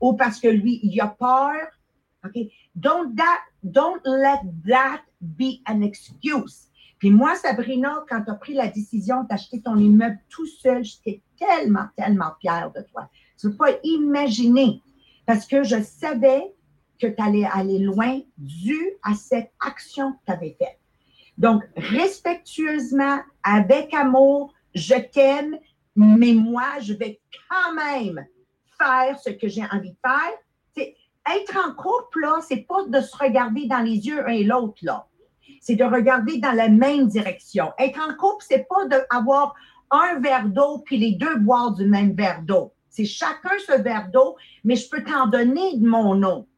ou 0.00 0.12
parce 0.12 0.38
que 0.38 0.48
lui, 0.48 0.80
il 0.82 1.00
a 1.00 1.06
peur. 1.06 1.54
OK? 2.24 2.50
Don't, 2.74 3.16
that, 3.16 3.40
don't 3.62 4.02
let 4.04 4.40
that 4.66 5.02
be 5.20 5.60
an 5.66 5.82
excuse. 5.82 6.68
Puis 6.98 7.10
moi, 7.10 7.36
Sabrina, 7.36 8.04
quand 8.08 8.22
tu 8.24 8.30
as 8.30 8.34
pris 8.34 8.54
la 8.54 8.68
décision 8.68 9.22
d'acheter 9.24 9.60
ton 9.62 9.76
immeuble 9.76 10.18
tout 10.28 10.46
seul, 10.46 10.84
j'étais 10.84 11.22
tellement, 11.38 11.86
tellement 11.96 12.32
fière 12.40 12.72
de 12.72 12.82
toi. 12.90 13.08
Tu 13.38 13.46
ne 13.46 13.52
peux 13.52 13.58
pas 13.58 13.78
imaginer 13.84 14.82
parce 15.26 15.46
que 15.46 15.62
je 15.62 15.80
savais 15.82 16.52
que 17.00 17.06
tu 17.06 17.22
allais 17.22 17.44
aller 17.44 17.78
loin 17.78 18.20
dû 18.36 18.78
à 19.04 19.14
cette 19.14 19.52
action 19.60 20.12
que 20.12 20.18
tu 20.26 20.32
avais 20.32 20.56
faite. 20.58 20.78
Donc, 21.36 21.62
respectueusement, 21.76 23.20
avec 23.44 23.94
amour, 23.94 24.52
je 24.74 24.94
t'aime, 24.94 25.56
mais 25.94 26.32
moi, 26.32 26.80
je 26.80 26.94
vais 26.94 27.20
quand 27.48 27.74
même 27.74 28.26
faire 28.76 29.18
ce 29.20 29.30
que 29.30 29.46
j'ai 29.46 29.62
envie 29.70 29.92
de 29.92 29.96
faire. 30.04 30.32
Être 31.36 31.56
en 31.56 31.74
couple, 31.74 32.20
là, 32.20 32.38
c'est 32.46 32.66
pas 32.68 32.84
de 32.86 33.00
se 33.00 33.16
regarder 33.16 33.66
dans 33.66 33.80
les 33.80 34.06
yeux 34.06 34.26
un 34.26 34.32
et 34.32 34.44
l'autre. 34.44 34.82
C'est 35.60 35.76
de 35.76 35.84
regarder 35.84 36.38
dans 36.38 36.52
la 36.52 36.68
même 36.68 37.08
direction. 37.08 37.72
Être 37.78 38.00
en 38.00 38.14
couple, 38.14 38.44
c'est 38.48 38.66
pas 38.68 38.86
d'avoir 38.86 39.54
un 39.90 40.20
verre 40.20 40.48
d'eau 40.48 40.78
puis 40.84 40.96
les 40.96 41.12
deux 41.12 41.36
boire 41.38 41.72
du 41.74 41.86
même 41.86 42.12
verre 42.12 42.42
d'eau. 42.42 42.72
C'est 42.88 43.04
chacun 43.04 43.50
ce 43.66 43.80
verre 43.80 44.10
d'eau, 44.10 44.36
mais 44.64 44.76
je 44.76 44.88
peux 44.88 45.02
t'en 45.02 45.26
donner 45.26 45.78
de 45.78 45.86
mon 45.86 46.22
eau. 46.22 46.48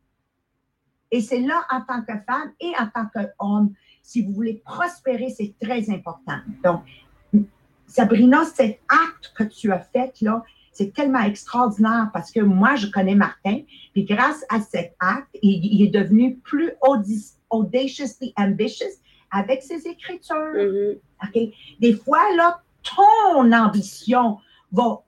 Et 1.11 1.21
c'est 1.21 1.41
là, 1.41 1.65
en 1.71 1.81
tant 1.81 2.03
que 2.03 2.13
femme 2.27 2.53
et 2.61 2.73
en 2.79 2.87
tant 2.87 3.07
qu'homme, 3.13 3.73
si 4.03 4.23
vous 4.23 4.33
voulez 4.33 4.63
prospérer, 4.65 5.31
c'est 5.31 5.55
très 5.61 5.91
important. 5.91 6.39
Donc, 6.65 6.83
Sabrina, 7.87 8.45
cet 8.45 8.81
acte 8.89 9.33
que 9.37 9.45
tu 9.45 9.73
as 9.73 9.81
fait, 9.81 10.21
là, 10.21 10.45
c'est 10.81 10.95
tellement 10.95 11.21
extraordinaire 11.21 12.09
parce 12.11 12.31
que 12.31 12.41
moi, 12.41 12.75
je 12.75 12.87
connais 12.87 13.15
Martin, 13.15 13.61
puis 13.93 14.05
grâce 14.05 14.43
à 14.49 14.63
cet 14.63 14.95
acte, 14.99 15.29
il, 15.43 15.83
est 15.85 15.91
devenu 15.91 16.39
plus 16.39 16.73
audaciously 17.51 18.33
ambitious 18.39 18.97
avec 19.31 19.63
ses 19.63 19.87
écritures. 19.87 20.37
Mm-hmm. 20.37 21.55
Des 21.81 21.93
fois, 21.93 22.35
là, 22.35 22.63
ton 22.83 23.53
ambition 23.53 24.39
va 24.73 25.03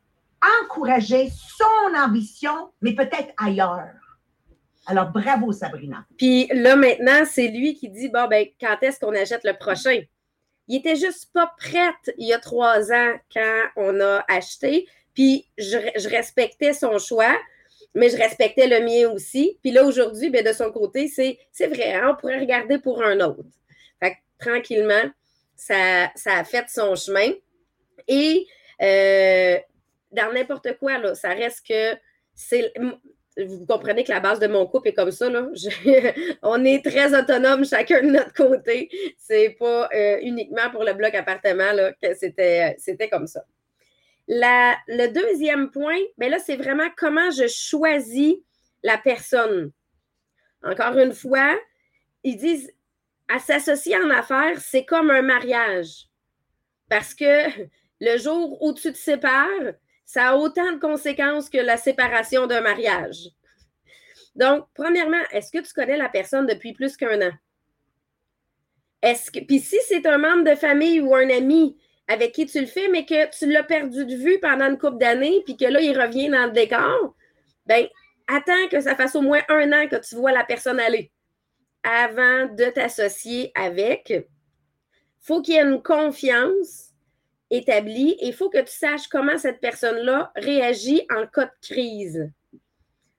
encourager 0.62 1.30
son 1.30 1.96
ambition, 1.96 2.70
mais 2.82 2.94
peut-être 2.94 3.32
ailleurs. 3.38 3.94
Alors, 4.86 5.10
bravo, 5.10 5.52
Sabrina. 5.52 6.04
Puis 6.18 6.48
là, 6.52 6.76
maintenant, 6.76 7.24
c'est 7.24 7.48
lui 7.48 7.74
qui 7.74 7.88
dit 7.88 8.10
Bon, 8.10 8.28
ben, 8.28 8.46
quand 8.60 8.76
est-ce 8.82 9.00
qu'on 9.00 9.14
achète 9.14 9.44
le 9.44 9.54
prochain? 9.54 10.00
Il 10.68 10.76
était 10.76 10.96
juste 10.96 11.32
pas 11.32 11.50
prête 11.56 12.14
il 12.18 12.28
y 12.28 12.32
a 12.34 12.38
trois 12.38 12.92
ans 12.92 13.14
quand 13.32 13.62
on 13.76 14.00
a 14.00 14.22
acheté. 14.28 14.86
Puis 15.14 15.46
je, 15.58 16.08
respectais 16.08 16.72
son 16.72 16.98
choix, 16.98 17.36
mais 17.94 18.08
je 18.08 18.16
respectais 18.16 18.66
le 18.66 18.80
mien 18.84 19.10
aussi. 19.12 19.58
Puis 19.62 19.70
là, 19.70 19.84
aujourd'hui, 19.84 20.30
ben, 20.30 20.44
de 20.44 20.52
son 20.52 20.70
côté, 20.70 21.08
c'est, 21.08 21.66
vrai, 21.66 21.94
hein, 21.94 22.12
on 22.12 22.20
pourrait 22.20 22.38
regarder 22.38 22.78
pour 22.78 23.02
un 23.02 23.20
autre. 23.20 23.44
Fait 24.00 24.12
que, 24.12 24.16
tranquillement, 24.38 25.10
ça, 25.56 26.10
ça 26.14 26.38
a 26.38 26.44
fait 26.44 26.64
son 26.68 26.94
chemin. 26.94 27.32
Et 28.08 28.46
euh, 28.80 29.58
dans 30.10 30.32
n'importe 30.32 30.76
quoi, 30.78 30.98
là, 30.98 31.14
ça 31.14 31.30
reste 31.30 31.66
que 31.66 31.98
c'est. 32.34 32.72
Vous 33.38 33.64
comprenez 33.64 34.04
que 34.04 34.12
la 34.12 34.20
base 34.20 34.40
de 34.40 34.46
mon 34.46 34.66
couple 34.66 34.88
est 34.88 34.94
comme 34.94 35.10
ça. 35.10 35.30
Là. 35.30 35.48
on 36.42 36.64
est 36.66 36.84
très 36.84 37.18
autonome 37.18 37.64
chacun 37.64 38.02
de 38.02 38.10
notre 38.10 38.34
côté. 38.34 38.90
C'est 39.16 39.56
pas 39.58 39.88
euh, 39.94 40.18
uniquement 40.20 40.70
pour 40.70 40.84
le 40.84 40.92
bloc 40.92 41.14
appartement 41.14 41.72
là, 41.72 41.92
que 41.92 42.14
c'était, 42.14 42.76
c'était 42.78 43.08
comme 43.08 43.26
ça. 43.26 43.42
Le 44.28 45.08
deuxième 45.08 45.70
point, 45.70 45.98
ben 46.18 46.30
là, 46.30 46.38
c'est 46.38 46.56
vraiment 46.56 46.88
comment 46.96 47.30
je 47.30 47.48
choisis 47.48 48.36
la 48.82 48.98
personne. 48.98 49.72
Encore 50.62 50.96
une 50.98 51.12
fois, 51.12 51.58
ils 52.22 52.36
disent 52.36 52.72
à 53.28 53.38
s'associer 53.38 53.96
en 53.96 54.10
affaires, 54.10 54.60
c'est 54.60 54.84
comme 54.84 55.10
un 55.10 55.22
mariage. 55.22 56.08
Parce 56.88 57.14
que 57.14 57.48
le 58.00 58.18
jour 58.18 58.62
où 58.62 58.72
tu 58.72 58.92
te 58.92 58.98
sépares, 58.98 59.74
ça 60.04 60.30
a 60.30 60.36
autant 60.36 60.72
de 60.72 60.78
conséquences 60.78 61.48
que 61.48 61.58
la 61.58 61.76
séparation 61.76 62.46
d'un 62.46 62.60
mariage. 62.60 63.30
Donc, 64.34 64.66
premièrement, 64.74 65.22
est-ce 65.30 65.50
que 65.50 65.64
tu 65.64 65.72
connais 65.72 65.96
la 65.96 66.08
personne 66.08 66.46
depuis 66.46 66.72
plus 66.72 66.96
qu'un 66.96 67.20
an? 67.22 67.32
Est-ce 69.02 69.30
que, 69.30 69.40
puis 69.40 69.58
si 69.58 69.78
c'est 69.88 70.06
un 70.06 70.18
membre 70.18 70.44
de 70.44 70.54
famille 70.54 71.00
ou 71.00 71.14
un 71.14 71.28
ami 71.28 71.76
avec 72.12 72.32
qui 72.32 72.46
tu 72.46 72.60
le 72.60 72.66
fais, 72.66 72.88
mais 72.88 73.06
que 73.06 73.30
tu 73.36 73.50
l'as 73.50 73.62
perdu 73.62 74.04
de 74.04 74.14
vue 74.14 74.38
pendant 74.40 74.66
une 74.66 74.78
couple 74.78 74.98
d'années, 74.98 75.42
puis 75.44 75.56
que 75.56 75.64
là, 75.64 75.80
il 75.80 75.98
revient 75.98 76.28
dans 76.28 76.46
le 76.46 76.52
décor, 76.52 77.14
ben 77.66 77.86
attends 78.26 78.68
que 78.70 78.80
ça 78.80 78.94
fasse 78.94 79.16
au 79.16 79.22
moins 79.22 79.40
un 79.48 79.72
an 79.72 79.88
que 79.88 79.96
tu 79.96 80.14
vois 80.16 80.32
la 80.32 80.44
personne 80.44 80.78
aller 80.78 81.10
avant 81.82 82.46
de 82.46 82.70
t'associer 82.70 83.50
avec. 83.54 84.10
Il 84.10 84.24
faut 85.20 85.42
qu'il 85.42 85.54
y 85.54 85.56
ait 85.56 85.62
une 85.62 85.82
confiance 85.82 86.90
établi 87.50 88.10
et 88.20 88.28
il 88.28 88.32
faut 88.32 88.50
que 88.50 88.60
tu 88.60 88.72
saches 88.72 89.08
comment 89.08 89.38
cette 89.38 89.60
personne-là 89.60 90.32
réagit 90.36 91.06
en 91.10 91.26
cas 91.26 91.46
de 91.46 91.66
crise, 91.66 92.30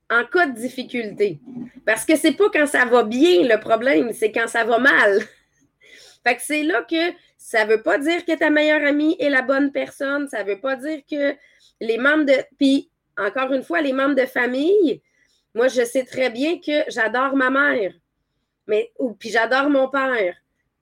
en 0.10 0.26
cas 0.26 0.48
de 0.48 0.56
difficulté. 0.56 1.40
Parce 1.86 2.06
que 2.06 2.16
c'est 2.16 2.34
pas 2.34 2.50
quand 2.52 2.68
ça 2.68 2.86
va 2.86 3.04
bien 3.04 3.44
le 3.44 3.60
problème, 3.60 4.12
c'est 4.14 4.32
quand 4.32 4.48
ça 4.48 4.64
va 4.64 4.80
mal. 4.80 5.20
Fait 6.26 6.36
que 6.36 6.42
c'est 6.42 6.64
là 6.64 6.84
que 6.84 7.14
ça 7.38 7.66
veut 7.66 7.82
pas 7.82 7.98
dire 7.98 8.26
que 8.26 8.36
ta 8.38 8.50
meilleure 8.50 8.86
amie 8.88 9.16
est 9.20 9.30
la 9.30 9.42
bonne 9.42 9.72
personne, 9.72 10.28
ça 10.30 10.44
veut 10.44 10.60
pas 10.60 10.76
dire 10.76 11.02
que 11.10 11.36
les 11.82 11.98
membres 11.98 12.26
de 12.26 12.44
puis 12.58 12.90
encore 13.18 13.52
une 13.54 13.64
fois 13.64 13.82
les 13.82 13.94
membres 13.94 14.16
de 14.16 14.26
famille, 14.26 15.02
moi 15.54 15.68
je 15.68 15.84
sais 15.84 16.06
très 16.06 16.30
bien 16.30 16.60
que 16.60 16.90
j'adore 16.90 17.36
ma 17.36 17.50
mère. 17.50 17.94
Mais 18.68 18.92
ou 18.98 19.14
puis 19.14 19.30
j'adore 19.30 19.70
mon 19.70 19.90
père 19.90 20.36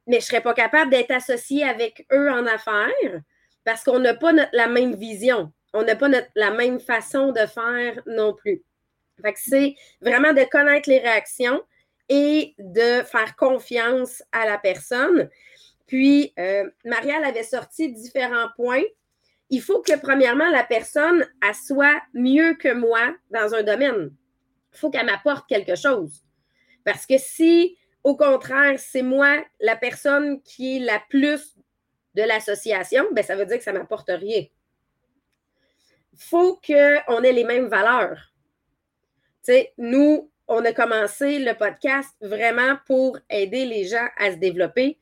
mais 0.08 0.20
je 0.20 0.26
serais 0.26 0.42
pas 0.42 0.54
capable 0.54 0.92
d'être 0.92 1.12
associée 1.12 1.64
avec 1.64 2.06
eux 2.12 2.30
en 2.30 2.46
affaires 2.46 3.22
parce 3.64 3.84
qu'on 3.84 4.00
n'a 4.00 4.14
pas 4.14 4.34
la 4.52 4.68
même 4.68 4.96
vision. 4.96 5.52
On 5.74 5.84
n'a 5.84 5.96
pas 5.96 6.10
la 6.36 6.52
même 6.52 6.80
façon 6.80 7.32
de 7.32 7.46
faire 7.46 8.02
non 8.06 8.34
plus. 8.34 8.62
Fait 9.22 9.34
que 9.34 9.40
c'est 9.40 9.76
vraiment 10.02 10.34
de 10.34 10.44
connaître 10.44 10.90
les 10.90 11.00
réactions 11.00 11.62
et 12.14 12.56
de 12.60 13.04
faire 13.04 13.38
confiance 13.38 14.22
à 14.34 14.46
la 14.46 14.58
personne. 14.58 15.30
Puis, 15.88 16.34
euh, 16.38 16.70
Marielle 16.84 17.24
avait 17.24 17.42
sorti 17.42 17.90
différents 17.94 18.50
points. 18.58 18.84
Il 19.50 19.62
faut 19.62 19.82
que, 19.82 19.98
premièrement, 19.98 20.50
la 20.50 20.66
personne 20.66 21.26
elle 21.42 21.56
soit 21.56 22.02
mieux 22.14 22.56
que 22.56 22.74
moi 22.74 23.16
dans 23.30 23.56
un 23.56 23.64
domaine. 23.64 24.14
Il 24.74 24.78
faut 24.78 24.90
qu'elle 24.90 25.06
m'apporte 25.06 25.48
quelque 25.48 25.76
chose. 25.76 26.26
Parce 26.84 27.06
que 27.06 27.18
si, 27.18 27.78
au 28.04 28.18
contraire, 28.18 28.78
c'est 28.78 29.04
moi 29.04 29.42
la 29.62 29.78
personne 29.78 30.42
qui 30.42 30.78
est 30.78 30.80
la 30.82 31.02
plus 31.08 31.56
de 32.16 32.24
l'association, 32.24 33.06
ben, 33.14 33.24
ça 33.24 33.38
veut 33.38 33.46
dire 33.46 33.58
que 33.58 33.64
ça 33.64 33.72
ne 33.72 33.80
m'apporte 33.80 34.10
rien. 34.10 34.44
Il 36.12 36.20
faut 36.20 36.56
qu'on 36.56 37.24
ait 37.24 37.32
les 37.32 37.46
mêmes 37.46 37.68
valeurs. 37.68 38.34
sais, 39.44 39.74
nous, 39.78 40.30
on 40.54 40.66
a 40.66 40.74
commencé 40.74 41.40
le 41.40 41.54
podcast 41.54 42.10
vraiment 42.20 42.76
pour 42.86 43.18
aider 43.30 43.66
les 43.66 43.86
gens 43.86 44.08
à 44.18 44.32
se 44.32 44.36
développer, 44.36 45.00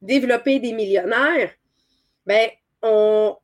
développer 0.00 0.58
des 0.58 0.72
millionnaires. 0.72 1.52
Ben, 2.24 2.48
on, 2.80 3.36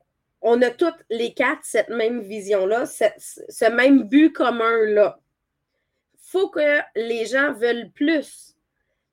a 0.43 0.69
toutes 0.71 0.97
les 1.11 1.35
quatre 1.35 1.63
cette 1.63 1.89
même 1.89 2.21
vision-là, 2.21 2.87
ce, 2.87 3.69
même 3.69 4.03
but 4.03 4.33
commun-là. 4.33 5.19
Il 6.15 6.29
faut 6.31 6.49
que 6.49 6.79
les 6.95 7.27
gens 7.27 7.53
veulent 7.53 7.91
plus. 7.91 8.55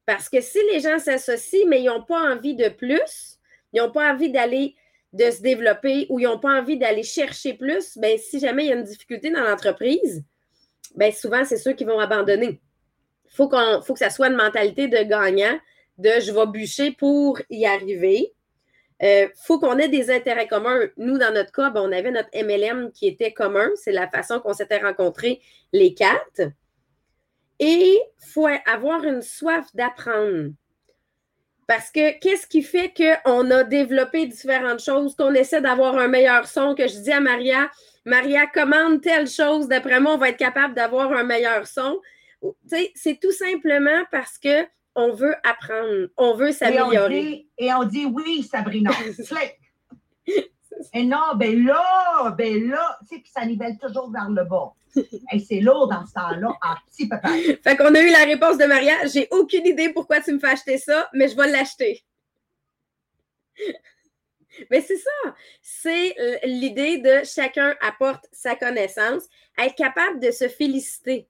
Parce 0.07 0.31
que 0.31 0.41
si 0.41 0.59
les 0.73 0.81
gens 0.81 0.99
s'associent, 0.99 1.69
mais 1.69 1.83
ils 1.83 1.87
n'ont 1.87 2.05
pas 2.05 2.33
envie 2.33 2.57
de 2.57 2.71
plus, 2.71 3.39
ils 3.75 3.83
n'ont 3.83 3.93
pas 3.93 4.11
envie 4.11 4.31
d'aller 4.31 4.75
de 5.13 5.31
se 5.31 5.43
développer 5.43 6.07
ou 6.09 6.19
ils 6.19 6.25
n'ont 6.25 6.41
pas 6.41 6.59
envie 6.59 6.79
d'aller 6.79 7.03
chercher 7.03 7.53
plus, 7.53 7.99
ben, 7.99 8.17
si 8.17 8.41
jamais 8.41 8.65
il 8.65 8.69
y 8.71 8.73
a 8.73 8.77
une 8.77 8.83
difficulté 8.83 9.29
dans 9.31 9.43
l'entreprise, 9.43 10.25
ben, 10.95 11.13
souvent, 11.13 11.45
c'est 11.45 11.57
ceux 11.57 11.73
qui 11.73 11.85
vont 11.85 11.99
abandonner. 11.99 12.61
Il 13.27 13.37
faut, 13.37 13.51
faut 13.83 13.95
que 13.95 13.99
ça 13.99 14.11
soit 14.11 14.29
une 14.29 14.37
mentalité 14.37 14.89
de 14.89 15.03
gagnant, 15.03 15.59
de 15.99 16.11
je 16.21 16.33
vais 16.33 16.47
bûcher 16.47 16.93
pour 16.93 17.41
y 17.51 17.67
arriver. 17.67 18.35
Il 19.01 19.07
euh, 19.07 19.29
faut 19.45 19.59
qu'on 19.59 19.79
ait 19.79 19.89
des 19.89 20.11
intérêts 20.11 20.47
communs. 20.47 20.81
Nous, 20.97 21.19
dans 21.19 21.33
notre 21.33 21.53
cas, 21.53 21.71
ben, 21.71 21.83
on 21.83 21.93
avait 21.93 22.13
notre 22.13 22.31
MLM 22.35 22.93
qui 22.93 23.09
était 23.09 23.33
commun. 23.33 23.69
C'est 23.75 23.93
la 23.93 24.09
façon 24.09 24.41
qu'on 24.41 24.53
s'était 24.53 24.79
rencontrés 24.79 25.41
les 25.73 25.95
quatre. 25.95 26.43
Et 27.59 27.99
il 27.99 28.03
faut 28.19 28.49
avoir 28.67 29.05
une 29.05 29.23
soif 29.23 29.67
d'apprendre. 29.75 30.51
Parce 31.67 31.91
que 31.91 32.19
qu'est-ce 32.19 32.47
qui 32.47 32.63
fait 32.63 32.93
qu'on 32.95 33.51
a 33.51 33.65
développé 33.65 34.27
différentes 34.27 34.83
choses, 34.83 35.17
qu'on 35.17 35.35
essaie 35.35 35.63
d'avoir 35.63 35.97
un 35.97 36.09
meilleur 36.09 36.47
son, 36.47 36.75
que 36.75 36.87
je 36.87 36.99
dis 36.99 37.13
à 37.13 37.21
Maria, 37.21 37.71
Maria, 38.05 38.47
commande 38.47 39.01
telle 39.01 39.27
chose, 39.27 39.69
d'après 39.69 40.01
moi, 40.01 40.15
on 40.15 40.19
va 40.19 40.29
être 40.29 40.37
capable 40.37 40.75
d'avoir 40.75 41.13
un 41.13 41.25
meilleur 41.25 41.67
son. 41.67 42.01
C'est 42.67 43.19
tout 43.21 43.33
simplement 43.33 44.05
parce 44.11 44.39
que 44.39 44.67
on 44.95 45.13
veut 45.13 45.35
apprendre, 45.43 46.09
on 46.17 46.35
veut 46.35 46.53
s'améliorer. 46.53 47.47
Et, 47.59 47.73
on 47.73 47.85
dit 47.85 48.05
oui, 48.05 48.43
Sabrina. 48.43 48.91
Et 50.93 51.05
non, 51.05 51.37
ben 51.37 51.65
là, 51.65 52.35
ben 52.37 52.69
là, 52.69 52.99
tu 53.09 53.15
sais, 53.15 53.23
puis 53.23 53.31
ça 53.33 53.45
nivelle 53.47 53.79
toujours 53.79 54.11
vers 54.11 54.29
le 54.29 54.45
bas. 54.45 54.73
Et 55.33 55.39
c'est 55.39 55.61
lourd 55.61 55.89
dans 55.89 56.05
ce 56.05 56.13
temps-là, 56.13 56.49
en 56.49 56.75
petit 56.91 57.09
papa. 57.09 57.29
Fait 57.63 57.77
qu'on 57.77 57.95
a 57.95 58.01
eu 58.01 58.11
la 58.11 58.25
réponse 58.25 58.59
de 58.59 58.65
Maria. 58.65 59.07
J'ai 59.07 59.29
aucune 59.31 59.67
idée 59.67 59.93
pourquoi 59.93 60.21
tu 60.21 60.33
me 60.33 60.39
fais 60.39 60.49
acheter 60.49 60.79
ça, 60.79 61.09
mais 61.13 61.29
je 61.29 61.37
vais 61.37 61.51
l'acheter. 61.51 62.05
Mais 64.71 64.81
c'est 64.81 64.97
ça. 64.97 65.35
C'est 65.63 66.15
l'idée 66.45 66.99
de 66.99 67.25
chacun 67.25 67.75
apporte 67.81 68.27
sa 68.33 68.57
connaissance, 68.57 69.25
être 69.59 69.75
capable 69.75 70.21
de 70.21 70.31
se 70.31 70.49
féliciter, 70.49 71.27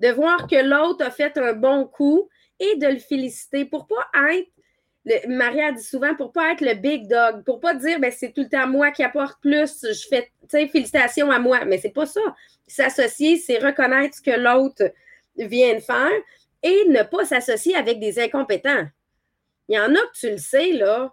de 0.00 0.08
voir 0.08 0.46
que 0.46 0.62
l'autre 0.62 1.04
a 1.04 1.10
fait 1.10 1.36
un 1.38 1.52
bon 1.52 1.86
coup 1.86 2.28
et 2.60 2.76
de 2.76 2.86
le 2.86 2.98
féliciter 2.98 3.64
pour 3.64 3.86
pas 3.86 4.06
être 4.30 4.48
Maria 5.28 5.70
dit 5.72 5.82
souvent 5.82 6.14
pour 6.14 6.32
pas 6.32 6.52
être 6.52 6.62
le 6.62 6.74
big 6.74 7.08
dog, 7.08 7.44
pour 7.44 7.60
pas 7.60 7.74
dire 7.74 8.00
ben, 8.00 8.10
c'est 8.10 8.32
tout 8.32 8.42
le 8.42 8.48
temps 8.48 8.66
moi 8.66 8.90
qui 8.90 9.02
apporte 9.02 9.40
plus, 9.40 9.84
je 9.86 10.08
fais 10.08 10.30
félicitations 10.50 11.30
à 11.30 11.38
moi, 11.38 11.64
mais 11.66 11.78
c'est 11.78 11.90
pas 11.90 12.06
ça. 12.06 12.22
S'associer, 12.66 13.36
c'est 13.36 13.58
reconnaître 13.58 14.16
ce 14.16 14.22
que 14.22 14.30
l'autre 14.30 14.92
vient 15.36 15.74
de 15.74 15.80
faire 15.80 16.10
et 16.62 16.88
ne 16.88 17.02
pas 17.02 17.26
s'associer 17.26 17.76
avec 17.76 18.00
des 18.00 18.18
incompétents. 18.18 18.86
Il 19.68 19.76
y 19.76 19.78
en 19.78 19.94
a 19.94 19.98
que 19.98 20.18
tu 20.18 20.30
le 20.30 20.38
sais, 20.38 20.72
là. 20.72 21.12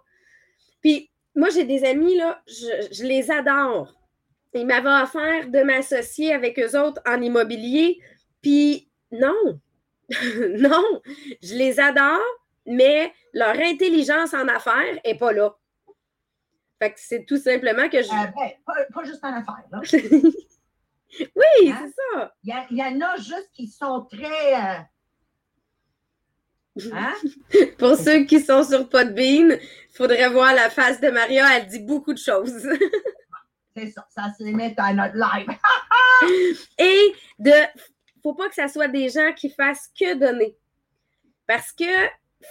Puis 0.80 1.10
moi, 1.34 1.48
j'ai 1.50 1.64
des 1.64 1.84
amis, 1.84 2.16
là, 2.16 2.42
je, 2.46 3.04
les 3.04 3.30
adore. 3.30 3.94
Ils 4.54 4.66
m'avaient 4.66 5.02
offert 5.02 5.48
de 5.48 5.62
m'associer 5.62 6.32
avec 6.32 6.58
eux 6.58 6.78
autres 6.78 7.00
en 7.06 7.20
immobilier, 7.22 8.00
puis 8.42 8.90
non, 9.10 9.60
non, 10.58 11.00
je 11.42 11.54
les 11.54 11.80
adore, 11.80 12.20
mais 12.66 13.12
leur 13.32 13.58
intelligence 13.58 14.34
en 14.34 14.46
affaires 14.48 15.00
n'est 15.04 15.16
pas 15.16 15.32
là. 15.32 15.56
Fait 16.80 16.92
que 16.92 17.00
c'est 17.00 17.24
tout 17.24 17.38
simplement 17.38 17.88
que 17.88 18.02
je. 18.02 18.08
Euh, 18.08 18.30
ben, 18.36 18.86
pas, 18.92 19.04
juste 19.04 19.24
en 19.24 19.32
affaires, 19.32 19.64
là. 19.70 19.80
oui, 21.20 21.70
hein? 21.70 21.86
c'est 21.86 21.94
ça. 22.18 22.34
Il 22.42 22.76
y, 22.76 22.82
en 22.82 23.00
a 23.00 23.16
juste 23.16 23.50
qui 23.54 23.68
sont 23.68 24.06
très. 24.10 24.54
Euh, 24.54 24.80
hein? 26.92 27.14
Pour 27.78 27.96
ceux 27.96 28.24
qui 28.24 28.40
sont 28.40 28.64
sur 28.64 28.88
Podbean, 28.88 29.58
il 29.58 29.96
faudrait 29.96 30.28
voir 30.28 30.54
la 30.54 30.70
face 30.70 31.00
de 31.00 31.08
Maria. 31.08 31.46
Elle 31.56 31.66
dit 31.66 31.80
beaucoup 31.80 32.12
de 32.12 32.18
choses. 32.18 32.68
c'est 33.76 33.90
ça. 33.90 34.06
Ça 34.14 34.32
se 34.38 34.44
met 34.44 34.74
à 34.76 34.92
notre 34.94 35.16
live. 35.16 35.48
Et 36.78 37.12
de. 37.38 37.52
Faut 38.22 38.34
pas 38.34 38.48
que 38.48 38.54
ça 38.54 38.68
soit 38.68 38.88
des 38.88 39.08
gens 39.08 39.32
qui 39.34 39.50
fassent 39.50 39.90
que 39.98 40.14
donner. 40.14 40.56
Parce 41.46 41.72
que 41.72 41.84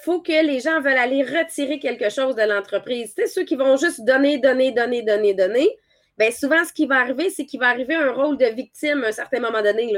faut 0.04 0.22
que 0.22 0.46
les 0.46 0.60
gens 0.60 0.82
veulent 0.82 0.98
aller 0.98 1.24
retirer 1.24 1.80
quelque 1.80 2.10
chose 2.10 2.36
de 2.36 2.42
l'entreprise. 2.42 3.14
C'est 3.16 3.28
ceux 3.28 3.44
qui 3.44 3.56
vont 3.56 3.78
juste 3.78 4.04
donner, 4.04 4.38
donner, 4.38 4.72
donner, 4.72 5.02
donner, 5.02 5.34
donner. 5.34 5.70
Bien, 6.18 6.32
souvent, 6.32 6.64
ce 6.66 6.74
qui 6.74 6.86
va 6.86 7.00
arriver, 7.00 7.30
c'est 7.30 7.46
qu'il 7.46 7.60
va 7.60 7.70
arriver 7.70 7.96
un 7.96 8.12
rôle 8.12 8.38
de 8.38 8.46
victime 8.46 9.04
à 9.04 9.08
un 9.08 9.12
certain 9.12 9.40
moment 9.40 9.62
donné. 9.62 9.94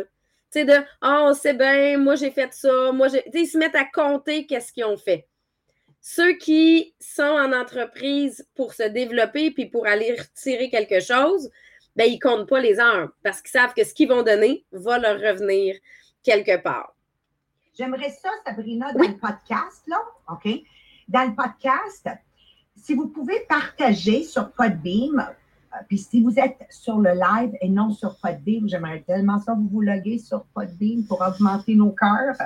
Tu 0.54 0.60
sais, 0.60 0.66
de 0.66 0.86
Oh, 1.02 1.32
c'est 1.34 1.56
bien, 1.56 1.98
moi 1.98 2.16
j'ai 2.16 2.30
fait 2.30 2.54
ça, 2.54 2.92
moi 2.92 3.08
j'ai. 3.08 3.24
ils 3.34 3.48
se 3.48 3.58
mettent 3.58 3.76
à 3.76 3.86
compter 3.86 4.46
qu'est-ce 4.46 4.72
qu'ils 4.72 4.86
ont 4.86 4.98
fait. 4.98 5.28
Ceux 6.00 6.34
qui 6.34 6.94
sont 7.00 7.24
en 7.24 7.54
entreprise 7.54 8.48
pour 8.56 8.74
se 8.74 8.84
développer 8.84 9.50
puis 9.52 9.66
pour 9.66 9.88
aller 9.88 10.12
retirer 10.12 10.70
quelque 10.70 11.00
chose, 11.00 11.50
ben, 11.96 12.06
ils 12.06 12.16
ne 12.16 12.20
comptent 12.20 12.50
pas 12.50 12.60
les 12.60 12.80
heures 12.80 13.10
parce 13.24 13.42
qu'ils 13.42 13.52
savent 13.52 13.74
que 13.74 13.84
ce 13.84 13.96
qu'ils 13.96 14.10
vont 14.10 14.22
donner 14.22 14.64
va 14.72 15.00
leur 15.00 15.20
revenir 15.20 15.76
quelque 16.22 16.62
part. 16.62 16.96
J'aimerais 17.76 18.12
ça, 18.12 18.30
Sabrina, 18.46 18.94
dans 18.94 19.08
le 19.08 19.18
podcast, 19.18 19.88
là, 19.88 19.98
OK? 20.30 20.48
Dans 21.08 21.28
le 21.28 21.36
podcast, 21.36 22.08
si 22.76 22.94
vous 22.94 23.08
pouvez 23.08 23.40
partager 23.50 24.24
sur 24.24 24.52
Podbeam 24.52 25.26
puis 25.88 25.98
si 25.98 26.22
vous 26.22 26.38
êtes 26.40 26.58
sur 26.70 27.00
le 27.00 27.12
live 27.12 27.52
et 27.62 27.70
non 27.70 27.92
sur 27.92 28.18
Podbeam, 28.20 28.68
j'aimerais 28.68 29.04
tellement 29.08 29.40
ça 29.40 29.54
vous 29.54 29.68
vous 29.68 29.82
loguer 29.82 30.18
sur 30.18 30.46
Podbeam 30.54 31.06
pour 31.06 31.22
augmenter 31.22 31.76
nos 31.76 31.92
cœurs. 31.92 32.38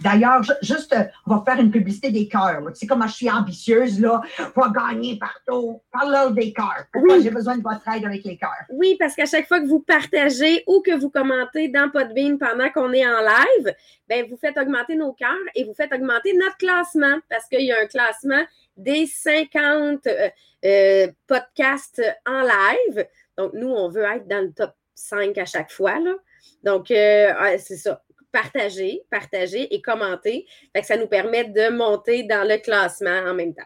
D'ailleurs, 0.00 0.42
juste, 0.62 0.96
on 1.26 1.36
va 1.36 1.42
faire 1.44 1.60
une 1.60 1.70
publicité 1.70 2.10
des 2.10 2.28
cœurs. 2.28 2.62
Tu 2.68 2.74
sais 2.74 2.86
comment 2.86 3.06
je 3.06 3.14
suis 3.14 3.30
ambitieuse, 3.30 4.00
là, 4.00 4.20
pour 4.54 4.70
gagner 4.72 5.18
partout. 5.18 5.80
Parle 5.92 6.34
des 6.34 6.52
cœurs. 6.52 6.84
Pourquoi 6.92 7.20
j'ai 7.20 7.30
besoin 7.30 7.56
de 7.56 7.62
votre 7.62 7.86
aide 7.88 8.04
avec 8.04 8.24
les 8.24 8.36
cœurs? 8.36 8.50
Oui, 8.70 8.96
parce 8.98 9.14
qu'à 9.14 9.26
chaque 9.26 9.46
fois 9.46 9.60
que 9.60 9.66
vous 9.66 9.80
partagez 9.80 10.64
ou 10.66 10.82
que 10.84 10.98
vous 10.98 11.10
commentez 11.10 11.68
dans 11.68 11.90
Podbeam 11.90 12.38
pendant 12.38 12.70
qu'on 12.70 12.92
est 12.92 13.06
en 13.06 13.20
live, 13.20 13.74
ben 14.08 14.26
vous 14.28 14.36
faites 14.36 14.56
augmenter 14.58 14.96
nos 14.96 15.12
cœurs 15.12 15.30
et 15.54 15.64
vous 15.64 15.74
faites 15.74 15.92
augmenter 15.92 16.36
notre 16.36 16.56
classement 16.56 17.18
parce 17.30 17.46
qu'il 17.48 17.62
y 17.62 17.72
a 17.72 17.80
un 17.80 17.86
classement 17.86 18.42
des 18.76 19.06
50 19.06 20.06
euh, 20.06 20.28
euh, 20.64 21.12
podcasts 21.26 22.02
en 22.26 22.42
live. 22.42 23.06
Donc, 23.36 23.52
nous, 23.54 23.68
on 23.68 23.88
veut 23.88 24.04
être 24.04 24.26
dans 24.26 24.44
le 24.44 24.52
top 24.52 24.72
5 24.94 25.36
à 25.38 25.44
chaque 25.44 25.70
fois. 25.70 25.98
Là. 25.98 26.14
Donc, 26.62 26.90
euh, 26.90 27.32
c'est 27.58 27.76
ça. 27.76 28.02
Partager, 28.32 29.02
partager 29.10 29.72
et 29.72 29.80
commenter. 29.80 30.46
ça 30.82 30.96
nous 30.96 31.06
permet 31.06 31.44
de 31.44 31.70
monter 31.70 32.24
dans 32.24 32.46
le 32.48 32.58
classement 32.58 33.20
en 33.26 33.34
même 33.34 33.54
temps. 33.54 33.62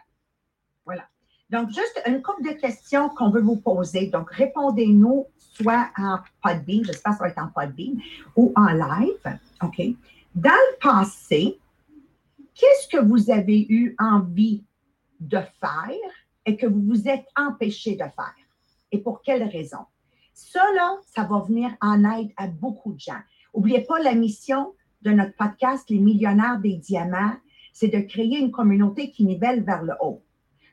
Voilà. 0.85 1.03
Donc, 1.49 1.69
juste 1.69 2.01
une 2.05 2.21
couple 2.21 2.43
de 2.43 2.53
questions 2.53 3.09
qu'on 3.09 3.31
veut 3.31 3.41
vous 3.41 3.55
poser. 3.55 4.07
Donc, 4.07 4.31
répondez-nous 4.31 5.25
soit 5.37 5.89
en 5.97 6.19
Podbean, 6.43 6.83
j'espère 6.83 7.13
que 7.13 7.17
ça 7.17 7.23
va 7.23 7.29
être 7.29 7.39
en 7.39 7.47
Podbean, 7.47 7.99
ou 8.35 8.53
en 8.55 8.67
live. 8.67 9.39
OK? 9.63 9.81
Dans 10.35 10.51
le 10.51 10.79
passé, 10.79 11.59
qu'est-ce 12.53 12.87
que 12.87 13.03
vous 13.03 13.31
avez 13.31 13.65
eu 13.69 13.95
envie 13.97 14.63
de 15.19 15.39
faire 15.59 16.11
et 16.45 16.55
que 16.57 16.65
vous 16.65 16.81
vous 16.81 17.07
êtes 17.07 17.25
empêché 17.35 17.93
de 17.93 18.03
faire. 18.03 18.35
Et 18.91 18.99
pour 18.99 19.21
quelle 19.21 19.43
raison? 19.43 19.85
Cela, 20.33 20.97
ça 21.05 21.23
va 21.23 21.39
venir 21.39 21.71
en 21.81 22.03
aide 22.17 22.31
à 22.37 22.47
beaucoup 22.47 22.93
de 22.93 22.99
gens. 22.99 23.21
N'oubliez 23.53 23.81
pas 23.81 23.99
la 23.99 24.15
mission 24.15 24.73
de 25.01 25.11
notre 25.11 25.35
podcast 25.35 25.89
Les 25.89 25.99
millionnaires 25.99 26.59
des 26.59 26.75
diamants, 26.75 27.35
c'est 27.73 27.89
de 27.89 27.99
créer 27.99 28.39
une 28.39 28.51
communauté 28.51 29.11
qui 29.11 29.25
nivelle 29.25 29.63
vers 29.63 29.83
le 29.83 29.93
haut. 30.01 30.23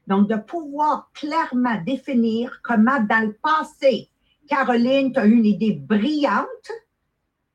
Donc, 0.06 0.28
de 0.28 0.36
pouvoir 0.36 1.10
clairement 1.14 1.82
définir 1.84 2.60
comment 2.62 3.00
dans 3.00 3.26
le 3.26 3.32
passé, 3.34 4.08
Caroline, 4.48 5.12
tu 5.12 5.18
as 5.18 5.26
eu 5.26 5.32
une 5.32 5.46
idée 5.46 5.72
brillante, 5.72 6.70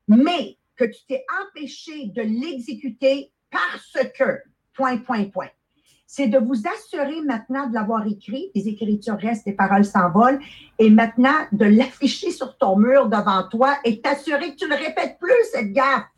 mais 0.08 0.58
que 0.76 0.84
tu 0.86 1.06
t'es 1.08 1.24
empêché 1.44 2.08
de 2.08 2.22
l'exécuter 2.22 3.32
parce 3.50 3.98
que, 4.18 4.42
point, 4.74 4.98
point, 4.98 5.26
point 5.26 5.50
c'est 6.14 6.28
de 6.28 6.40
vous 6.40 6.64
assurer 6.68 7.22
maintenant 7.22 7.70
de 7.70 7.74
l'avoir 7.74 8.06
écrit, 8.06 8.52
les 8.54 8.68
écritures 8.68 9.16
restent, 9.16 9.46
les 9.46 9.54
paroles 9.54 9.86
s'envolent, 9.86 10.42
et 10.78 10.90
maintenant 10.90 11.48
de 11.54 11.64
l'afficher 11.64 12.32
sur 12.32 12.58
ton 12.58 12.76
mur 12.76 13.08
devant 13.08 13.48
toi 13.48 13.78
et 13.86 14.02
t'assurer 14.02 14.52
que 14.52 14.58
tu 14.58 14.68
ne 14.68 14.76
répètes 14.76 15.18
plus, 15.20 15.32
cette 15.54 15.72
gaffe. 15.72 16.10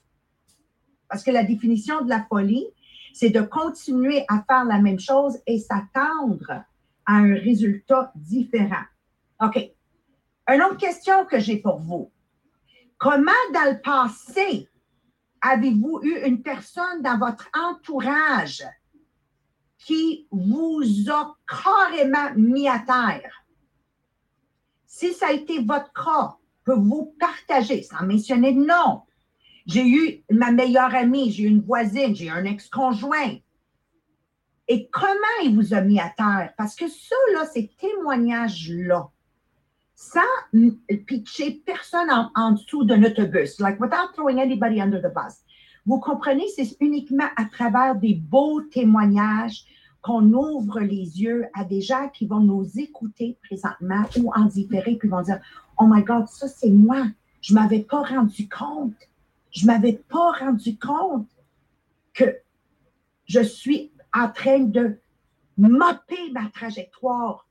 Parce 1.08 1.24
que 1.24 1.30
la 1.30 1.44
définition 1.44 2.02
de 2.02 2.10
la 2.10 2.24
folie, 2.24 2.66
c'est 3.14 3.30
de 3.30 3.42
continuer 3.42 4.26
à 4.30 4.44
faire 4.50 4.66
la 4.66 4.80
même 4.80 5.00
chose 5.00 5.38
et 5.46 5.60
s'attendre 5.60 6.64
à 7.06 7.14
un 7.14 7.36
résultat 7.36 8.12
différent. 8.16 8.86
OK. 9.44 9.60
Une 10.48 10.64
autre 10.64 10.78
question 10.78 11.24
que 11.26 11.40
j'ai 11.40 11.58
pour 11.58 11.78
vous. 11.78 12.10
Comment 12.98 13.32
dans 13.54 13.72
le 13.72 13.80
passé 13.80 14.68
avez-vous 15.42 16.00
eu 16.02 16.26
une 16.26 16.42
personne 16.42 17.04
dans 17.04 17.20
votre 17.20 17.48
entourage 17.56 18.64
qui 19.86 20.28
vous 20.32 20.84
a 21.10 21.36
carrément 21.48 22.34
mis 22.36 22.68
à 22.68 22.80
terre. 22.80 23.46
Si 24.86 25.14
ça 25.14 25.28
a 25.28 25.32
été 25.32 25.64
votre 25.64 25.92
cas, 25.94 26.38
pouvez-vous 26.64 27.16
partager, 27.20 27.84
sans 27.84 28.06
mentionner 28.06 28.54
de 28.54 28.64
nom. 28.64 29.02
J'ai 29.66 29.88
eu 29.88 30.24
ma 30.30 30.52
meilleure 30.52 30.94
amie, 30.94 31.32
j'ai 31.32 31.44
eu 31.44 31.48
une 31.48 31.62
voisine, 31.62 32.16
j'ai 32.16 32.30
un 32.30 32.46
ex-conjoint. 32.46 33.38
Et 34.68 34.90
comment 34.90 35.14
il 35.44 35.56
vous 35.56 35.74
a 35.74 35.82
mis 35.82 36.00
à 36.00 36.10
terre? 36.16 36.54
Parce 36.58 36.76
que 36.76 36.88
ça, 36.88 37.16
là, 37.34 37.46
ces 37.46 37.70
témoignages-là, 37.80 39.10
sans 39.96 40.22
pitcher 41.08 41.62
personne 41.66 42.10
en, 42.10 42.32
en 42.36 42.52
dessous 42.52 42.84
d'un 42.84 43.04
autobus, 43.04 43.60
like 43.60 43.80
without 43.80 44.14
throwing 44.14 44.40
anybody 44.40 44.82
under 44.82 45.02
the 45.02 45.14
bus. 45.14 45.44
Vous 45.86 46.00
comprenez, 46.00 46.46
c'est 46.56 46.78
uniquement 46.80 47.28
à 47.36 47.46
travers 47.46 47.96
des 47.96 48.14
beaux 48.14 48.62
témoignages 48.62 49.66
qu'on 50.02 50.34
ouvre 50.34 50.80
les 50.82 51.22
yeux 51.22 51.46
à 51.54 51.64
des 51.64 51.82
gens 51.82 52.10
qui 52.10 52.26
vont 52.26 52.40
nous 52.40 52.68
écouter 52.78 53.38
présentement 53.44 54.04
ou 54.18 54.32
en 54.34 54.46
différé, 54.46 54.96
puis 54.96 55.10
vont 55.10 55.22
dire 55.22 55.40
Oh 55.80 55.86
my 55.88 56.04
God, 56.04 56.28
ça 56.28 56.48
c'est 56.48 56.70
moi. 56.70 57.06
Je 57.42 57.54
ne 57.54 57.60
m'avais 57.60 57.84
pas 57.84 58.04
rendu 58.04 58.48
compte. 58.48 58.96
Je 59.52 59.66
ne 59.66 59.72
m'avais 59.72 59.94
pas 59.94 60.32
rendu 60.32 60.78
compte 60.78 61.28
que 62.14 62.38
je 63.26 63.42
suis 63.42 63.92
en 64.14 64.30
train 64.30 64.60
de 64.60 65.00
mapper 65.58 66.32
ma 66.32 66.50
trajectoire 66.50 67.48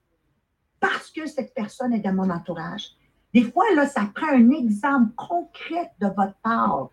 parce 0.81 1.11
que 1.11 1.27
cette 1.27 1.55
personne 1.55 1.93
est 1.93 2.01
dans 2.01 2.15
mon 2.15 2.31
entourage. 2.31 2.91
Des 3.33 3.45
fois, 3.45 3.65
là, 3.75 3.87
ça 3.87 4.11
prend 4.15 4.29
un 4.29 4.51
exemple 4.51 5.13
concret 5.15 5.91
de 6.01 6.07
votre 6.09 6.35
part 6.43 6.91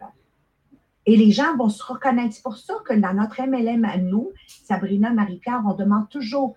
et 1.09 1.17
les 1.17 1.31
gens 1.31 1.57
vont 1.57 1.69
se 1.69 1.81
reconnaître. 1.83 2.35
C'est 2.35 2.43
pour 2.43 2.57
ça 2.57 2.75
que 2.85 2.93
dans 2.93 3.15
notre 3.15 3.41
MLM 3.41 3.83
à 3.83 3.97
nous, 3.97 4.31
Sabrina, 4.45 5.09
Marie-Pierre, 5.09 5.63
on 5.65 5.73
demande 5.73 6.07
toujours 6.07 6.55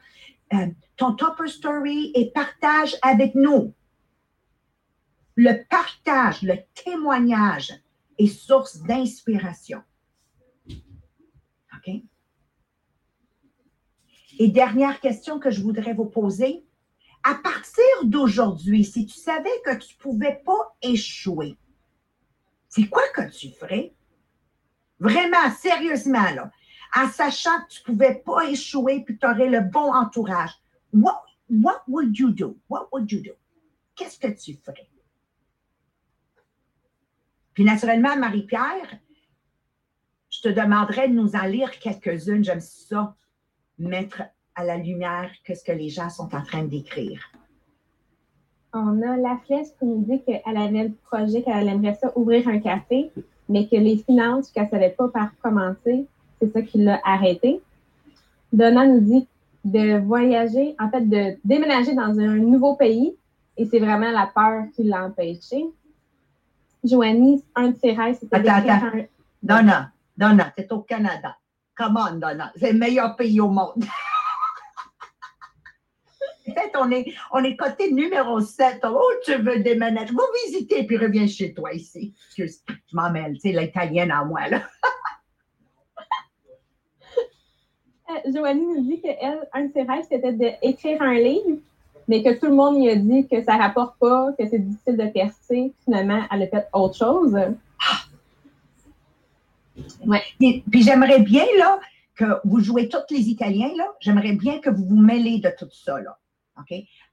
euh, 0.52 0.66
ton 0.98 1.14
topper 1.14 1.48
story 1.48 2.12
et 2.14 2.30
partage 2.32 2.94
avec 3.00 3.34
nous. 3.34 3.72
Le 5.36 5.66
partage, 5.70 6.42
le 6.42 6.58
témoignage 6.74 7.72
est 8.18 8.26
source 8.26 8.82
d'inspiration. 8.82 9.82
OK? 10.68 11.94
Et 14.38 14.48
dernière 14.48 15.00
question 15.00 15.38
que 15.38 15.50
je 15.50 15.62
voudrais 15.62 15.94
vous 15.94 16.10
poser. 16.10 16.62
À 17.22 17.36
partir 17.36 17.84
d'aujourd'hui, 18.04 18.84
si 18.84 19.06
tu 19.06 19.16
savais 19.18 19.62
que 19.64 19.78
tu 19.78 19.94
ne 19.94 20.02
pouvais 20.02 20.42
pas 20.44 20.76
échouer, 20.82 21.56
c'est 22.68 22.88
quoi 22.88 23.04
que 23.14 23.30
tu 23.30 23.48
ferais? 23.52 23.94
Vraiment, 25.02 25.50
sérieusement, 25.58 26.30
là, 26.32 26.52
en 26.94 27.08
sachant 27.08 27.58
que 27.64 27.72
tu 27.72 27.80
ne 27.80 27.86
pouvais 27.86 28.14
pas 28.24 28.48
échouer 28.48 29.02
puis 29.04 29.16
que 29.16 29.20
tu 29.20 29.26
aurais 29.26 29.48
le 29.48 29.60
bon 29.60 29.92
entourage, 29.92 30.52
what, 30.92 31.24
what 31.50 31.82
would 31.88 32.16
you 32.16 32.30
do? 32.30 32.56
What 32.68 32.86
would 32.92 33.10
you 33.10 33.20
do? 33.20 33.32
Qu'est-ce 33.96 34.16
que 34.16 34.28
tu 34.28 34.54
ferais? 34.64 34.88
Puis 37.52 37.64
naturellement, 37.64 38.16
Marie-Pierre, 38.16 39.00
je 40.30 40.40
te 40.40 40.48
demanderais 40.48 41.08
de 41.08 41.14
nous 41.14 41.34
en 41.34 41.46
lire 41.46 41.80
quelques-unes. 41.80 42.44
J'aime 42.44 42.60
ça, 42.60 43.16
mettre 43.80 44.22
à 44.54 44.64
la 44.64 44.76
lumière 44.76 45.32
que 45.44 45.56
ce 45.56 45.64
que 45.64 45.72
les 45.72 45.88
gens 45.88 46.10
sont 46.10 46.32
en 46.32 46.44
train 46.44 46.62
d'écrire. 46.62 47.28
On 48.72 49.02
a 49.02 49.16
la 49.16 49.36
flèche 49.46 49.66
qui 49.80 49.84
nous 49.84 50.04
dit 50.04 50.22
qu'elle 50.22 50.56
avait 50.56 50.84
le 50.84 50.94
projet, 50.94 51.42
qu'elle 51.42 51.66
aimerait 51.66 51.96
ça 51.96 52.16
ouvrir 52.16 52.46
un 52.46 52.60
café, 52.60 53.10
mais 53.52 53.68
que 53.68 53.76
les 53.76 53.98
finances, 53.98 54.50
qu'elle 54.50 54.64
ne 54.64 54.70
savait 54.70 54.90
pas 54.90 55.08
par 55.08 55.28
commencer, 55.42 56.06
c'est 56.40 56.52
ça 56.52 56.62
qui 56.62 56.78
l'a 56.78 57.00
arrêté. 57.04 57.60
Donna 58.52 58.86
nous 58.86 59.00
dit 59.00 59.28
de 59.64 59.98
voyager, 59.98 60.74
en 60.80 60.90
fait, 60.90 61.08
de 61.08 61.36
déménager 61.44 61.94
dans 61.94 62.18
un 62.18 62.36
nouveau 62.36 62.74
pays, 62.74 63.14
et 63.56 63.66
c'est 63.66 63.78
vraiment 63.78 64.10
la 64.10 64.30
peur 64.34 64.64
qui 64.74 64.84
l'a 64.84 65.04
empêché. 65.04 65.66
Joanie, 66.82 67.44
un 67.54 67.68
de 67.68 67.76
ses 67.76 67.92
rêves, 67.92 68.16
c'était 68.18 68.36
Attends, 68.36 68.68
attends. 68.68 69.06
Donna, 69.42 69.92
Donna, 70.16 70.52
c'est 70.56 70.72
au 70.72 70.80
Canada. 70.80 71.36
Come 71.76 71.96
on, 71.96 72.14
Donna. 72.16 72.52
C'est 72.56 72.72
le 72.72 72.78
meilleur 72.78 73.14
pays 73.16 73.40
au 73.40 73.48
monde. 73.48 73.84
Peut-être 76.44 76.78
on 76.81 76.90
est, 76.90 77.12
on 77.33 77.44
est 77.44 77.57
côté 77.57 77.92
numéro 77.92 78.40
7. 78.40 78.81
Oh, 78.85 79.11
tu 79.24 79.35
veux 79.37 79.61
déménager. 79.61 80.12
Va 80.12 80.22
visiter, 80.46 80.85
puis 80.85 80.96
reviens 80.96 81.26
chez 81.26 81.55
toi 81.55 81.72
ici. 81.72 82.14
Excuse, 82.26 82.62
je 82.68 82.96
m'en 82.96 83.11
mêle, 83.11 83.37
c'est 83.40 83.52
l'italienne 83.52 84.12
en 84.12 84.26
moi, 84.26 84.48
là. 84.48 84.62
Euh, 88.11 88.33
Joanie 88.35 88.66
nous 88.66 88.83
dit 88.83 89.00
qu'elle, 89.00 89.48
un 89.52 89.66
de 89.66 89.72
ses 89.72 89.83
rêves, 89.83 90.05
c'était 90.11 90.33
d'écrire 90.33 91.00
un 91.00 91.14
livre, 91.14 91.59
mais 92.09 92.22
que 92.22 92.38
tout 92.38 92.46
le 92.46 92.55
monde 92.55 92.76
lui 92.76 92.90
a 92.90 92.96
dit 92.96 93.26
que 93.28 93.42
ça 93.42 93.57
ne 93.57 93.62
rapporte 93.62 93.96
pas, 93.98 94.33
que 94.38 94.46
c'est 94.48 94.59
difficile 94.59 94.96
de 94.96 95.07
percer. 95.07 95.72
Finalement, 95.85 96.22
elle 96.31 96.42
a 96.42 96.46
fait 96.48 96.66
autre 96.72 96.96
chose. 96.96 97.38
Ouais. 100.07 100.22
Puis, 100.38 100.83
j'aimerais 100.83 101.20
bien 101.20 101.44
là, 101.59 101.81
que 102.14 102.24
vous 102.44 102.61
jouez 102.61 102.88
tous 102.88 102.98
les 103.11 103.28
Italiens, 103.28 103.70
là, 103.76 103.87
j'aimerais 104.00 104.33
bien 104.33 104.59
que 104.59 104.70
vous 104.70 104.85
vous 104.85 105.00
mêlez 105.00 105.38
de 105.38 105.50
tout 105.59 105.70
ça. 105.70 106.00
Là. 106.00 106.18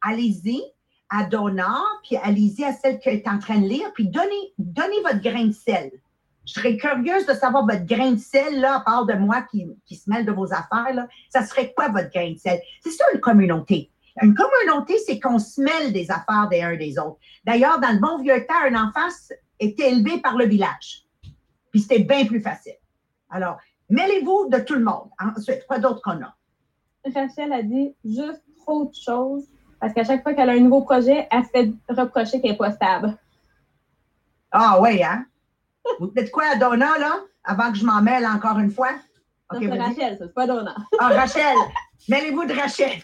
Allez-y 0.02 0.62
à 1.10 1.24
Donna, 1.24 1.82
puis 2.04 2.18
allez-y 2.18 2.64
à 2.64 2.74
celle 2.74 3.00
qui 3.00 3.10
est 3.10 3.28
en 3.28 3.40
train 3.40 3.60
de 3.60 3.68
lire, 3.68 3.92
puis 3.94 4.08
donnez, 4.08 4.54
donnez 4.58 5.02
votre 5.02 5.22
grain 5.22 5.46
de 5.46 5.52
sel. 5.52 5.92
Je 6.46 6.54
serais 6.54 6.78
curieuse 6.78 7.26
de 7.26 7.34
savoir 7.34 7.66
votre 7.66 7.86
grain 7.86 8.12
de 8.12 8.20
sel, 8.20 8.60
là, 8.60 8.78
à 8.78 8.80
part 8.82 9.06
de 9.06 9.14
moi 9.14 9.44
qui, 9.44 9.68
qui 9.86 9.96
se 9.96 10.10
mêle 10.10 10.26
de 10.26 10.32
vos 10.32 10.52
affaires, 10.54 10.94
là. 10.94 11.08
Ça 11.30 11.44
serait 11.46 11.74
quoi 11.74 11.90
votre 11.90 12.10
grain 12.10 12.32
de 12.32 12.38
sel? 12.38 12.60
C'est 12.82 12.92
ça 12.92 13.06
une 13.14 13.20
communauté. 13.20 13.92
Une 14.22 14.34
communauté, 14.34 14.98
c'est 15.06 15.20
qu'on 15.20 15.40
se 15.40 15.62
mêle 15.62 15.94
des 15.94 16.12
affaires 16.12 16.48
des 16.50 16.62
uns 16.62 16.76
des 16.76 16.98
autres. 17.00 17.20
D'ailleurs, 17.46 17.80
dans 17.80 17.92
le 17.92 18.00
bon 18.00 18.18
vieux 18.22 18.46
temps, 18.46 18.62
un 18.70 18.88
enfant 18.88 19.08
était 19.60 19.92
élevé 19.92 20.20
par 20.20 20.36
le 20.36 20.46
village. 20.46 21.06
Puis 21.72 21.82
c'était 21.82 22.04
bien 22.04 22.26
plus 22.26 22.42
facile. 22.42 22.78
Alors, 23.30 23.58
mêlez-vous 23.90 24.50
de 24.50 24.60
tout 24.60 24.76
le 24.76 24.84
monde. 24.84 25.10
Ensuite, 25.20 25.66
quoi 25.68 25.80
d'autre 25.80 26.02
qu'on 26.02 26.22
a? 26.24 26.36
Rachel 27.14 27.54
a 27.54 27.64
dit 27.64 27.96
juste 28.04 28.44
trop 28.70 28.86
de 28.86 28.96
choses 28.96 29.46
parce 29.80 29.94
qu'à 29.94 30.04
chaque 30.04 30.24
fois 30.24 30.34
qu'elle 30.34 30.50
a 30.50 30.54
un 30.54 30.60
nouveau 30.60 30.82
projet, 30.82 31.28
elle 31.32 31.44
se 31.44 31.50
fait 31.50 31.72
reprocher 31.90 32.42
qu'elle 32.42 32.52
n'est 32.52 32.58
pas 32.58 32.72
stable. 32.72 33.18
Ah 34.52 34.80
oui, 34.82 35.02
hein? 35.04 35.26
Vous 36.00 36.12
dites 36.16 36.32
quoi 36.32 36.44
à 36.54 36.56
Donna, 36.56 36.98
là, 36.98 37.22
avant 37.44 37.72
que 37.72 37.78
je 37.78 37.86
m'en 37.86 38.02
mêle 38.02 38.26
encore 38.26 38.60
une 38.60 38.72
fois? 38.72 38.92
c'est 39.52 39.68
Rachel, 39.68 40.18
c'est 40.20 40.34
pas 40.34 40.46
Donna. 40.46 40.76
Ah, 41.00 41.08
Rachel! 41.08 41.56
Mêlez-vous 42.08 42.46
de 42.46 42.54
Rachel. 42.54 43.02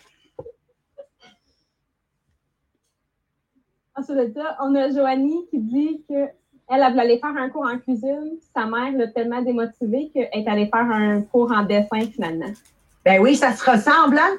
Ensuite 3.95 4.17
de 4.17 4.33
ça, 4.35 4.57
on 4.61 4.75
a 4.75 4.91
Joanie 4.91 5.47
qui 5.49 5.59
dit 5.59 6.03
que 6.09 6.27
elle, 6.67 6.81
elle 6.81 6.91
voulait 6.91 7.03
aller 7.03 7.19
faire 7.19 7.35
un 7.37 7.49
cours 7.49 7.65
en 7.65 7.77
cuisine. 7.77 8.37
Sa 8.53 8.65
mère 8.65 8.91
l'a 8.91 9.07
tellement 9.07 9.41
démotivée 9.41 10.11
qu'elle 10.13 10.29
est 10.31 10.47
allée 10.47 10.67
faire 10.67 10.85
un 10.91 11.21
cours 11.21 11.51
en 11.51 11.63
dessin 11.63 12.01
finalement. 12.11 12.51
Ben 13.05 13.21
oui, 13.21 13.35
ça 13.35 13.53
se 13.53 13.69
ressemble, 13.69 14.17
hein? 14.17 14.37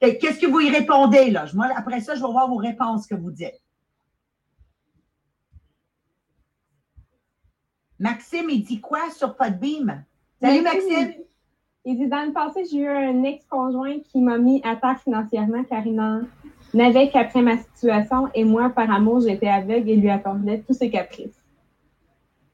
Qu'est-ce 0.00 0.38
que 0.38 0.46
vous 0.46 0.60
y 0.60 0.70
répondez, 0.70 1.30
là? 1.30 1.46
Moi, 1.54 1.68
après 1.74 2.00
ça, 2.00 2.14
je 2.14 2.20
vais 2.20 2.30
voir 2.30 2.48
vos 2.48 2.56
réponses 2.56 3.06
que 3.06 3.14
vous 3.14 3.30
dites. 3.30 3.60
Maxime, 7.98 8.48
il 8.48 8.62
dit 8.62 8.80
quoi 8.80 9.10
sur 9.10 9.36
Podbeam? 9.36 10.04
Salut, 10.40 10.62
Maxime. 10.62 11.14
Il 11.84 11.96
dit 11.96 12.06
Dans 12.06 12.24
le 12.24 12.32
passé, 12.32 12.64
j'ai 12.70 12.78
eu 12.78 12.88
un 12.88 13.24
ex-conjoint 13.24 13.98
qui 14.00 14.20
m'a 14.20 14.38
mis 14.38 14.62
à 14.64 14.76
terre 14.76 15.00
financièrement 15.00 15.64
car 15.64 15.84
il 15.84 16.00
n'avait 16.74 17.10
qu'après 17.10 17.42
ma 17.42 17.58
situation 17.58 18.28
et 18.34 18.44
moi, 18.44 18.70
par 18.70 18.90
amour, 18.90 19.20
j'étais 19.20 19.48
aveugle 19.48 19.88
et 19.90 19.96
lui 19.96 20.10
accordais 20.10 20.62
tous 20.66 20.74
ses 20.74 20.90
caprices. 20.90 21.42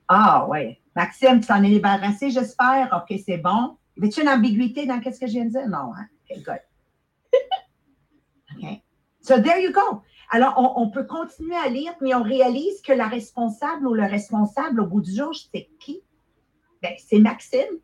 Ah, 0.09 0.47
oui. 0.49 0.79
Maxime, 0.97 1.41
tu 1.41 1.47
t'en 1.47 1.63
es 1.63 1.71
débarrassé, 1.71 2.31
j'espère. 2.31 3.03
OK, 3.03 3.19
c'est 3.27 3.39
bon. 3.39 3.77
Y 3.97 4.07
a-tu 4.07 4.23
une 4.23 4.29
ambiguïté 4.29 4.87
dans 4.87 5.01
ce 5.03 5.19
que 5.19 5.27
je 5.27 5.33
viens 5.33 5.45
de 5.45 5.51
dire? 5.51 5.69
Non, 5.69 5.93
hein? 5.95 6.07
OK, 6.31 6.43
good. 6.45 6.61
OK. 8.57 8.83
So, 9.21 9.41
there 9.41 9.61
you 9.61 9.73
go. 9.73 10.03
Alors, 10.31 10.55
on, 10.57 10.83
on, 10.83 10.91
peut 10.91 11.05
continuer 11.05 11.57
à 11.57 11.69
lire, 11.69 11.93
mais 12.01 12.15
on 12.15 12.23
réalise 12.23 12.81
que 12.83 12.93
la 12.93 13.09
responsable 13.09 13.87
ou 13.87 13.95
le 13.95 14.05
responsable, 14.05 14.81
au 14.81 14.87
bout 14.87 15.01
du 15.01 15.15
jour, 15.15 15.33
c'est 15.35 15.69
qui? 15.79 16.03
Ben, 16.83 16.93
c'est 16.99 17.19
Maxime 17.21 17.81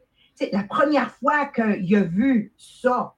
la 0.53 0.63
première 0.65 1.11
fois 1.17 1.47
qu'il 1.47 1.97
a 1.97 2.03
vu 2.03 2.53
ça, 2.57 3.15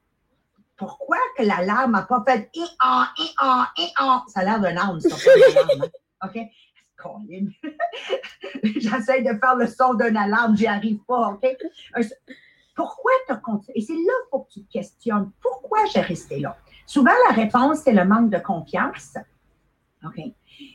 pourquoi 0.77 1.19
que 1.37 1.43
l'alarme 1.43 1.93
n'a 1.93 2.03
pas 2.03 2.25
fait 2.27 2.51
et 2.55 2.65
en, 2.83 3.05
et 3.19 3.31
en, 3.41 3.65
et 3.79 3.89
en? 4.01 4.27
Ça 4.27 4.41
a 4.41 4.45
l'air 4.45 4.61
d'un 4.61 4.77
âne, 4.77 5.01
ça, 5.01 5.09
pas 5.09 5.85
hein? 6.21 6.29
OK? 6.29 6.39
J'essaie 8.63 9.23
de 9.23 9.37
faire 9.39 9.57
le 9.57 9.67
son 9.67 9.95
d'une 9.95 10.17
alarme, 10.17 10.57
j'y 10.57 10.69
arrive 10.69 11.01
pas, 11.09 11.31
OK? 11.31 11.45
Et 13.75 13.81
c'est 13.81 13.93
là 13.93 13.99
qu'il 13.99 14.31
faut 14.31 14.41
que 14.41 14.53
tu 14.53 14.63
te 14.65 14.73
questionnes. 14.73 15.31
Pourquoi 15.41 15.85
j'ai 15.87 16.01
resté 16.01 16.41
là? 16.41 16.57
Souvent, 16.87 17.13
la 17.29 17.35
réponse, 17.35 17.79
c'est 17.79 17.93
le 17.93 18.05
manque 18.05 18.31
de 18.31 18.39
confiance. 18.39 19.15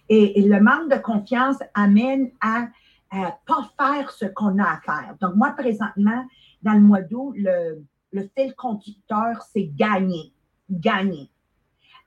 Et 0.10 0.42
le 0.42 0.60
manque 0.60 0.90
de 0.92 0.98
confiance 0.98 1.58
amène 1.74 2.32
à 2.42 2.68
à 3.10 3.38
pas 3.46 3.72
faire 3.80 4.12
ce 4.12 4.26
qu'on 4.26 4.60
a 4.60 4.66
à 4.66 4.82
faire. 4.82 5.16
Donc, 5.22 5.36
moi, 5.36 5.52
présentement, 5.52 6.26
dans 6.62 6.74
le 6.74 6.82
mois 6.82 7.02
d'août, 7.02 7.34
le, 7.38 7.82
le 8.12 8.30
fil 8.38 8.54
conducteur, 8.56 9.42
c'est 9.54 9.70
gagner. 9.76 10.34
Gagner. 10.70 11.30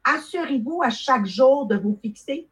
Assurez-vous 0.04 0.82
à 0.82 0.90
chaque 0.90 1.26
jour 1.26 1.66
de 1.66 1.76
vous 1.76 1.98
fixer 2.02 2.48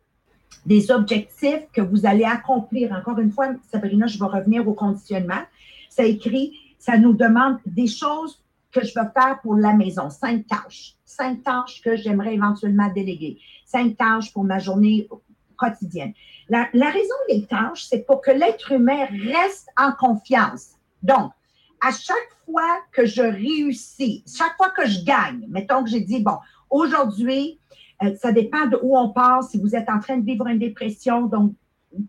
des 0.64 0.90
objectifs 0.90 1.66
que 1.72 1.80
vous 1.80 2.06
allez 2.06 2.24
accomplir. 2.24 2.92
Encore 2.92 3.18
une 3.18 3.32
fois, 3.32 3.48
Sabrina, 3.70 4.06
je 4.06 4.18
vais 4.18 4.24
revenir 4.24 4.66
au 4.66 4.72
conditionnement. 4.72 5.42
Ça 5.90 6.04
écrit, 6.04 6.58
ça 6.88 6.96
nous 6.96 7.12
demande 7.12 7.59
des 7.66 7.87
choses 7.87 8.42
que 8.72 8.83
je 8.83 8.98
veux 8.98 9.09
faire 9.12 9.38
pour 9.42 9.57
la 9.57 9.74
maison. 9.74 10.09
Cinq 10.09 10.46
tâches. 10.46 10.94
Cinq 11.05 11.42
tâches 11.42 11.83
que 11.83 11.96
j'aimerais 11.96 12.35
éventuellement 12.35 12.90
déléguer. 12.90 13.38
Cinq 13.66 13.98
tâches 13.98 14.33
pour 14.33 14.42
ma 14.42 14.59
journée 14.59 15.07
quotidienne. 15.59 16.14
La, 16.48 16.64
raison 16.72 17.14
des 17.29 17.44
tâches, 17.44 17.85
c'est 17.85 18.07
pour 18.07 18.22
que 18.22 18.31
l'être 18.31 18.72
humain 18.72 19.07
reste 19.11 19.68
en 19.77 19.92
confiance. 19.92 20.77
Donc, 21.03 21.31
à 21.83 21.90
chaque 21.92 22.31
fois 22.46 22.81
que 22.90 23.05
je 23.05 23.20
réussis, 23.20 24.24
chaque 24.27 24.57
fois 24.57 24.70
que 24.70 24.88
je 24.88 25.05
gagne, 25.05 25.44
mettons 25.51 25.85
que 25.85 25.90
j'ai 25.90 26.01
dit, 26.01 26.22
bon, 26.22 26.38
aujourd'hui, 26.70 27.61
euh, 28.03 28.14
ça 28.16 28.33
dépend 28.33 28.64
de 28.64 28.79
où 28.81 28.96
on 28.96 29.11
passe, 29.11 29.51
si 29.51 29.61
vous 29.61 29.77
êtes 29.77 29.90
en 29.90 30.01
train 30.01 30.16
de 30.16 30.24
vivre 30.24 30.46
une 30.46 30.59
dépression, 30.59 31.27
donc 31.27 31.53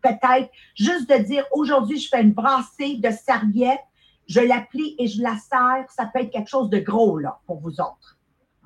peut-être 0.02 0.50
juste 0.76 1.10
de 1.10 1.18
dire, 1.22 1.44
aujourd'hui, 1.52 2.00
je 2.00 2.08
fais 2.08 2.22
une 2.22 2.32
brassée 2.32 2.96
de 2.96 3.10
serviettes, 3.12 3.84
je 4.30 4.40
la 4.40 4.62
plie 4.62 4.96
et 5.00 5.08
je 5.08 5.22
la 5.22 5.36
serre, 5.38 5.90
ça 5.90 6.06
peut 6.06 6.22
être 6.22 6.30
quelque 6.30 6.50
chose 6.50 6.70
de 6.70 6.80
gros, 6.80 7.18
là, 7.18 7.40
pour 7.48 7.60
vous 7.60 7.82
autres. 7.82 8.18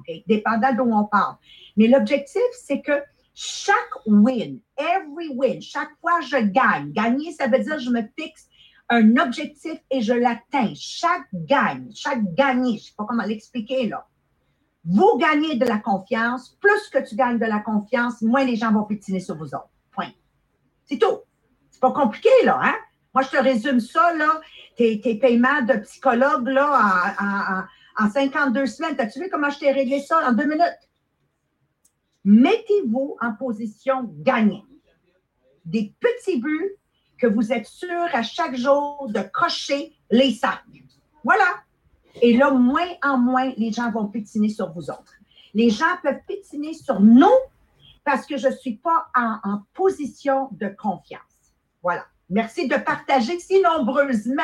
Okay? 0.02 0.24
Dépendant 0.28 0.74
d'où 0.76 0.92
on 0.92 1.06
parle. 1.06 1.38
Mais 1.78 1.88
l'objectif, 1.88 2.42
c'est 2.52 2.82
que 2.82 3.02
chaque 3.34 4.06
win, 4.06 4.60
every 4.78 5.30
win, 5.36 5.62
chaque 5.62 5.96
fois 6.02 6.20
je 6.22 6.38
gagne. 6.38 6.92
Gagner, 6.92 7.32
ça 7.32 7.48
veut 7.48 7.60
dire 7.60 7.80
je 7.80 7.90
me 7.90 8.02
fixe 8.20 8.48
un 8.90 9.18
objectif 9.18 9.80
et 9.90 10.02
je 10.02 10.14
l'atteins. 10.14 10.74
Chaque 10.76 11.28
gagne, 11.34 11.90
chaque 11.96 12.34
gagné, 12.36 12.72
je 12.72 12.76
ne 12.76 12.80
sais 12.80 12.94
pas 12.96 13.06
comment 13.06 13.24
l'expliquer 13.24 13.88
là. 13.88 14.06
Vous 14.86 15.18
gagnez 15.18 15.56
de 15.56 15.66
la 15.66 15.80
confiance. 15.80 16.58
Plus 16.60 16.90
que 16.92 17.08
tu 17.08 17.16
gagnes 17.16 17.40
de 17.40 17.46
la 17.46 17.60
confiance, 17.60 18.22
moins 18.22 18.44
les 18.44 18.58
gens 18.58 18.74
vont 18.74 18.84
pétiner 18.84 19.22
sur 19.22 19.38
vous 19.38 19.56
autres. 19.56 19.70
Point. 19.92 20.12
C'est 20.84 20.98
tout. 20.98 21.22
C'est 21.72 21.80
pas 21.80 21.94
compliqué, 21.94 22.30
là, 22.44 22.60
hein? 22.62 22.76
Moi, 23.14 23.24
je 23.24 23.30
te 23.30 23.38
résume 23.38 23.80
ça, 23.80 24.14
là. 24.16 24.42
Tes, 24.76 24.98
paiements 25.22 25.62
de 25.62 25.74
psychologue, 25.80 26.48
là, 26.48 27.68
en, 28.00 28.06
en 28.06 28.10
52 28.10 28.66
semaines. 28.66 29.00
As-tu 29.00 29.20
vu 29.20 29.30
comment 29.30 29.50
je 29.50 29.60
t'ai 29.60 29.72
réglé 29.72 30.00
ça 30.00 30.28
en 30.28 30.34
deux 30.34 30.46
minutes? 30.46 30.90
Mettez-vous 32.26 33.18
en 33.22 33.34
position 33.34 34.10
gagnante. 34.20 34.64
Des 35.66 35.94
petits 36.00 36.40
buts 36.40 36.76
que 37.18 37.28
vous 37.28 37.54
êtes 37.54 37.68
sûr 37.68 38.04
à 38.14 38.24
chaque 38.24 38.56
jour 38.56 39.08
de 39.10 39.22
cocher 39.32 39.96
les 40.10 40.34
sacs. 40.34 40.64
Voilà. 41.24 41.46
Et 42.22 42.36
là, 42.38 42.52
moins 42.52 42.90
en 43.04 43.18
moins, 43.18 43.52
les 43.58 43.72
gens 43.72 43.92
vont 43.92 44.08
pétiner 44.08 44.50
sur 44.50 44.72
vous 44.72 44.90
autres. 44.90 45.14
Les 45.54 45.70
gens 45.70 45.98
peuvent 46.02 46.22
pétiner 46.28 46.74
sur 46.74 47.00
nous 47.00 47.28
parce 48.04 48.26
que 48.26 48.38
je 48.38 48.48
ne 48.48 48.54
suis 48.54 48.76
pas 48.76 49.08
en, 49.16 49.60
position 49.74 50.50
de 50.52 50.68
confiance. 50.68 51.22
Voilà. 51.82 52.06
Merci 52.34 52.68
de 52.68 52.76
partager 52.78 53.40
si 53.40 53.62
nombreusement 53.62 54.42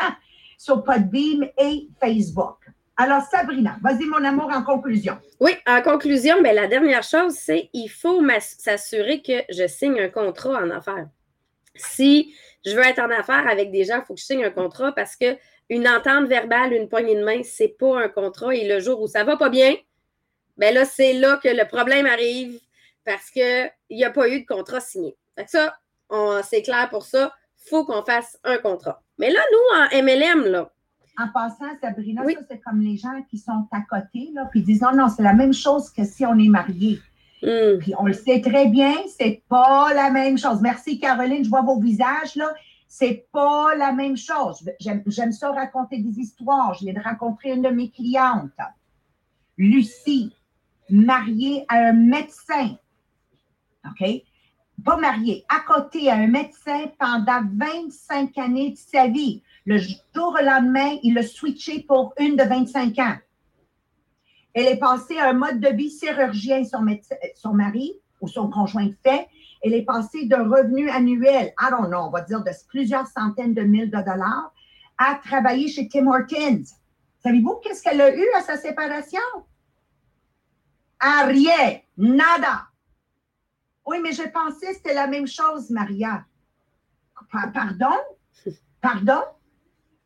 sur 0.60 0.84
Podbeam 0.84 1.50
et 1.58 1.88
Facebook. 2.00 2.58
Alors, 2.98 3.24
Sabrina, 3.24 3.78
vas-y, 3.82 4.06
mon 4.06 4.24
amour, 4.24 4.52
en 4.52 4.62
conclusion. 4.62 5.18
Oui, 5.40 5.54
en 5.66 5.82
conclusion, 5.82 6.40
mais 6.42 6.54
la 6.54 6.68
dernière 6.68 7.02
chose, 7.02 7.34
c'est 7.34 7.70
il 7.74 7.88
faut 7.88 8.22
s'assurer 8.40 9.24
que 9.24 9.42
je 9.50 9.66
signe 9.68 10.00
un 10.00 10.10
contrat 10.10 10.62
en 10.62 10.70
affaires. 10.70 11.08
Si 11.76 12.36
je 12.64 12.76
veux 12.76 12.84
être 12.84 13.00
en 13.00 13.10
affaires 13.10 13.48
avec 13.48 13.72
des 13.72 13.86
gens, 13.86 14.02
il 14.02 14.06
faut 14.06 14.14
que 14.14 14.20
je 14.20 14.26
signe 14.26 14.46
un 14.46 14.52
contrat 14.52 14.92
parce 14.92 15.16
que 15.16 15.38
une 15.70 15.88
entente 15.88 16.28
verbale, 16.28 16.74
une 16.74 16.90
poignée 16.90 17.16
de 17.16 17.24
main, 17.24 17.42
c'est 17.44 17.70
pas 17.70 18.04
un 18.04 18.10
contrat. 18.10 18.54
Et 18.54 18.68
le 18.68 18.80
jour 18.80 19.02
où 19.02 19.08
ça 19.08 19.24
va 19.24 19.36
pas 19.36 19.50
bien, 19.50 19.76
ben 20.58 20.76
là, 20.76 20.86
c'est 20.86 21.14
là 21.14 21.40
que 21.42 21.48
le 21.48 21.66
problème 21.68 22.06
arrive 22.06 22.60
parce 23.04 23.32
qu'il 23.32 23.72
n'y 23.90 24.04
a 24.04 24.12
pas 24.12 24.28
eu 24.30 24.42
de 24.42 24.46
contrat 24.46 24.80
signé. 24.80 25.16
Fait 25.38 25.48
ça, 25.48 25.80
c'est 26.44 26.62
clair 26.62 26.90
pour 26.92 27.06
ça. 27.06 27.34
Il 27.70 27.76
faut 27.76 27.86
qu'on 27.86 28.04
fasse 28.04 28.40
un 28.44 28.58
contrat. 28.58 29.02
Mais 29.20 29.30
là, 29.30 29.40
nous, 29.52 30.00
en 30.00 30.04
MLM, 30.04 30.52
là. 30.52 30.72
En 31.18 31.28
passant, 31.28 31.66
Sabrina, 31.82 32.24
ça, 32.24 32.40
c'est 32.50 32.60
comme 32.62 32.82
les 32.82 32.98
gens 32.98 33.22
qui 33.30 33.38
sont 33.38 33.68
à 33.72 33.82
côté, 33.82 34.32
là, 34.34 34.48
puis 34.50 34.64
disent 34.64 34.82
non, 34.82 34.96
non, 34.96 35.10
c'est 35.10 35.22
la 35.22 35.34
même 35.34 35.54
chose 35.54 35.92
que 35.92 36.04
si 36.04 36.26
on 36.26 36.38
est 36.40 36.48
marié. 36.48 37.00
Hmm. 37.44 37.78
Puis 37.80 37.94
on 37.98 38.06
le 38.06 38.14
sait 38.14 38.42
très 38.42 38.68
bien, 38.68 38.94
c'est 39.18 39.44
pas 39.50 39.94
la 39.94 40.10
même 40.10 40.38
chose. 40.38 40.62
Merci, 40.62 41.00
Caroline, 41.00 41.44
je 41.44 41.50
vois 41.50 41.62
vos 41.62 41.80
visages, 41.80 42.36
là. 42.36 42.54
C'est 42.88 43.28
pas 43.32 43.76
la 43.76 43.92
même 43.92 44.18
chose. 44.18 44.68
J'aime 44.80 45.32
ça 45.32 45.52
raconter 45.52 46.00
des 46.00 46.20
histoires. 46.20 46.74
Je 46.74 46.86
viens 46.86 46.94
de 46.94 47.02
rencontrer 47.02 47.52
une 47.52 47.62
de 47.62 47.70
mes 47.70 47.92
clientes, 47.92 48.50
Lucie, 49.58 50.34
mariée 50.90 51.66
à 51.68 51.90
un 51.90 51.94
médecin. 51.94 52.78
OK? 53.86 54.24
Pas 54.86 54.98
mariée, 54.98 55.46
à 55.50 55.60
côté 55.62 56.10
à 56.10 56.16
un 56.16 56.28
médecin 56.28 56.86
pendant 56.98 57.42
25 57.56 58.38
années 58.38 58.72
de 58.72 58.78
sa 58.78 59.08
vie. 59.08 59.42
Le 59.66 59.78
jour 59.78 59.98
au 60.40 60.44
lendemain, 60.44 60.98
il 61.04 61.18
a 61.18 61.24
switché 61.24 61.82
pour 61.82 62.14
une 62.20 62.36
de 62.36 62.44
25 62.44 62.98
ans. 63.00 63.18
Elle 64.54 64.68
est 64.68 64.80
passée 64.80 65.18
à 65.18 65.30
un 65.30 65.34
mode 65.34 65.60
de 65.60 65.70
vie 65.70 65.92
chirurgien, 65.92 66.64
son, 66.64 67.54
mari 67.54 67.94
ou 68.22 68.28
son 68.28 68.50
conjoint 68.50 68.90
fait, 69.04 69.28
elle 69.62 69.74
est 69.74 69.84
passée 69.84 70.26
d'un 70.26 70.50
revenu 70.50 70.90
annuel, 70.90 71.54
I 71.60 71.68
don't 71.70 71.88
know, 71.88 72.06
on 72.08 72.10
va 72.10 72.22
dire 72.22 72.44
de 72.44 72.52
plusieurs 72.68 73.08
centaines 73.08 73.54
de 73.54 73.62
mille 73.62 73.92
de 73.92 73.98
dollars, 73.98 74.54
à 74.98 75.16
travailler 75.16 75.68
chez 75.68 75.88
Tim 75.88 76.08
Hortons. 76.08 76.64
Savez-vous 77.22 77.56
qu'est-ce 77.64 77.84
qu'elle 77.84 78.02
a 78.02 78.16
eu 78.16 78.26
à 78.36 78.42
sa 78.42 78.58
séparation? 78.58 79.20
À 81.00 81.26
rien, 81.26 81.80
nada. 81.98 82.69
Oui, 83.86 83.98
mais 84.02 84.12
je 84.12 84.24
pensais 84.24 84.68
que 84.68 84.76
c'était 84.76 84.94
la 84.94 85.08
même 85.08 85.28
chose, 85.28 85.70
Maria. 85.70 86.26
Pardon? 87.32 87.98
Pardon? 88.82 89.22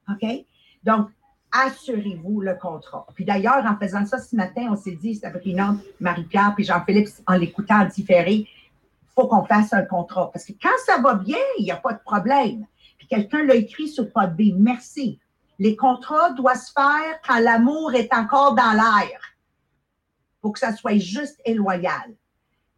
OK? 0.10 0.46
Donc, 0.84 1.10
assurez-vous 1.52 2.42
le 2.42 2.56
contrat. 2.56 3.06
Puis 3.14 3.26
d'ailleurs, 3.26 3.64
en 3.66 3.78
faisant 3.78 4.06
ça 4.06 4.18
ce 4.18 4.36
matin, 4.36 4.68
on 4.72 4.76
s'est 4.76 4.96
dit, 4.96 5.16
Sabrina, 5.16 5.76
Marie-Pierre, 6.00 6.54
puis 6.56 6.66
Jean-Philippe, 6.66 7.10
en 7.28 7.36
l'écoutant 7.36 7.82
en 7.82 7.86
différé, 7.86 8.48
faut 9.16 9.28
qu'on 9.28 9.46
fasse 9.46 9.72
un 9.74 9.84
contrat. 9.84 10.32
Parce 10.32 10.46
que 10.46 10.54
quand 10.62 10.78
ça 10.86 11.00
va 11.00 11.14
bien, 11.14 11.38
il 11.60 11.66
n'y 11.66 11.72
a 11.72 11.78
pas 11.78 11.94
de 11.94 12.00
problème. 12.00 12.66
Puis 12.98 13.08
quelqu'un 13.08 13.44
l'a 13.44 13.56
écrit 13.56 13.88
sur 13.88 14.12
Podbean. 14.12 14.58
Merci. 14.58 15.20
Les 15.60 15.76
contrats 15.76 16.32
doivent 16.32 16.58
se 16.58 16.72
faire 16.72 17.22
quand 17.26 17.40
l'amour 17.40 17.94
est 17.94 18.12
encore 18.14 18.56
dans 18.56 18.72
l'air. 18.72 19.20
Pour 20.42 20.54
que 20.54 20.60
ça 20.60 20.76
soit 20.76 20.98
juste 20.98 21.40
et 21.46 21.54
loyal. 21.54 22.16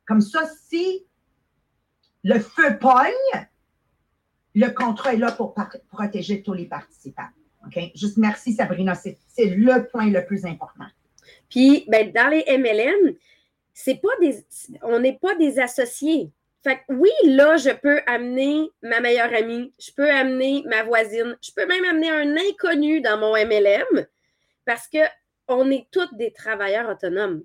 Comme 0.05 0.21
ça, 0.21 0.43
si 0.67 1.05
le 2.23 2.39
feu 2.39 2.77
pogne, 2.79 3.47
le 4.53 4.69
contrat 4.69 5.13
est 5.13 5.17
là 5.17 5.31
pour 5.31 5.53
protéger 5.91 6.41
tous 6.41 6.53
les 6.53 6.65
participants. 6.65 7.27
OK? 7.65 7.79
Juste 7.95 8.17
merci, 8.17 8.53
Sabrina. 8.53 8.95
C'est 8.95 9.17
le 9.37 9.87
point 9.87 10.09
le 10.09 10.25
plus 10.25 10.45
important. 10.45 10.85
Puis, 11.49 11.85
ben, 11.87 12.11
dans 12.11 12.29
les 12.29 12.43
MLM, 12.57 13.15
c'est 13.73 14.01
pas 14.01 14.15
des, 14.21 14.45
on 14.81 14.99
n'est 14.99 15.19
pas 15.19 15.35
des 15.35 15.59
associés. 15.59 16.31
Fait 16.63 16.77
que 16.77 16.93
oui, 16.93 17.11
là, 17.25 17.57
je 17.57 17.69
peux 17.69 18.01
amener 18.07 18.71
ma 18.81 18.99
meilleure 18.99 19.31
amie, 19.33 19.71
je 19.77 19.91
peux 19.91 20.09
amener 20.09 20.63
ma 20.65 20.81
voisine, 20.81 21.37
je 21.39 21.51
peux 21.55 21.67
même 21.67 21.85
amener 21.85 22.09
un 22.09 22.35
inconnu 22.37 23.01
dans 23.01 23.19
mon 23.19 23.33
MLM 23.33 24.07
parce 24.65 24.89
qu'on 24.89 25.69
est 25.69 25.87
tous 25.91 26.11
des 26.15 26.31
travailleurs 26.31 26.89
autonomes. 26.89 27.43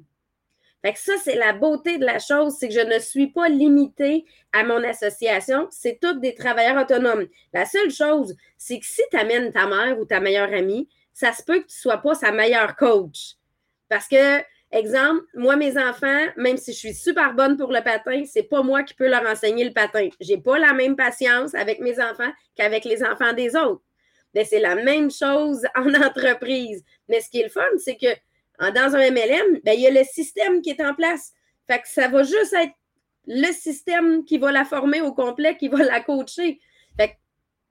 Fait 0.83 0.95
que 0.95 0.99
ça, 0.99 1.13
c'est 1.23 1.37
la 1.37 1.53
beauté 1.53 1.99
de 1.99 2.07
la 2.07 2.19
chose, 2.19 2.57
c'est 2.59 2.69
que 2.69 2.75
je 2.75 2.81
ne 2.81 2.99
suis 2.99 3.27
pas 3.27 3.49
limitée 3.49 4.25
à 4.53 4.65
mon 4.65 4.83
association, 4.83 5.69
c'est 5.71 5.99
tous 6.01 6.19
des 6.21 6.35
travailleurs 6.35 6.83
autonomes. 6.83 7.27
La 7.53 7.67
seule 7.67 7.91
chose, 7.91 8.35
c'est 8.57 8.79
que 8.79 8.87
si 8.87 9.03
tu 9.11 9.17
amènes 9.17 9.53
ta 9.53 9.67
mère 9.67 9.99
ou 9.99 10.07
ta 10.07 10.21
meilleure 10.21 10.53
amie, 10.53 10.89
ça 11.13 11.33
se 11.33 11.43
peut 11.43 11.61
que 11.61 11.67
tu 11.67 11.77
ne 11.77 11.81
sois 11.81 11.99
pas 11.99 12.15
sa 12.15 12.33
meilleure 12.33 12.77
coach. 12.77 13.35
Parce 13.89 14.09
que 14.09 14.43
Exemple, 14.73 15.25
moi, 15.35 15.57
mes 15.57 15.77
enfants, 15.77 16.27
même 16.37 16.57
si 16.57 16.73
je 16.73 16.79
suis 16.79 16.95
super 16.95 17.35
bonne 17.35 17.57
pour 17.57 17.73
le 17.73 17.83
patin, 17.83 18.23
c'est 18.25 18.45
pas 18.45 18.63
moi 18.63 18.85
qui 18.85 18.95
peux 18.95 19.09
leur 19.09 19.27
enseigner 19.27 19.65
le 19.65 19.73
patin. 19.73 20.09
J'ai 20.21 20.39
pas 20.39 20.61
la 20.61 20.73
même 20.73 20.95
patience 20.95 21.57
avec 21.57 21.81
mes 21.81 22.01
enfants 22.01 22.31
qu'avec 22.55 22.85
les 22.85 23.03
enfants 23.03 23.33
des 23.33 23.57
autres. 23.57 23.83
Mais 24.33 24.45
c'est 24.45 24.61
la 24.61 24.77
même 24.77 25.11
chose 25.11 25.67
en 25.75 25.93
entreprise. 25.95 26.85
Mais 27.09 27.21
ce 27.21 27.29
qui 27.31 27.41
est 27.41 27.45
le 27.45 27.49
fun, 27.49 27.67
c'est 27.79 27.97
que 27.97 28.15
dans 28.61 28.95
un 28.95 29.11
MLM, 29.11 29.61
ben, 29.65 29.73
il 29.73 29.81
y 29.81 29.87
a 29.87 29.91
le 29.91 30.05
système 30.05 30.61
qui 30.61 30.71
est 30.71 30.83
en 30.83 30.95
place. 30.95 31.33
Fait 31.67 31.81
que 31.81 31.89
ça 31.89 32.09
va 32.09 32.23
juste 32.23 32.53
être 32.53 32.75
le 33.27 33.53
système 33.53 34.25
qui 34.25 34.39
va 34.39 34.53
la 34.53 34.65
former 34.65 35.01
au 35.01 35.13
complet, 35.13 35.57
qui 35.57 35.69
va 35.69 35.79
la 35.79 36.01
coacher. 36.01 36.61
Fait 36.99 37.09
que 37.09 37.15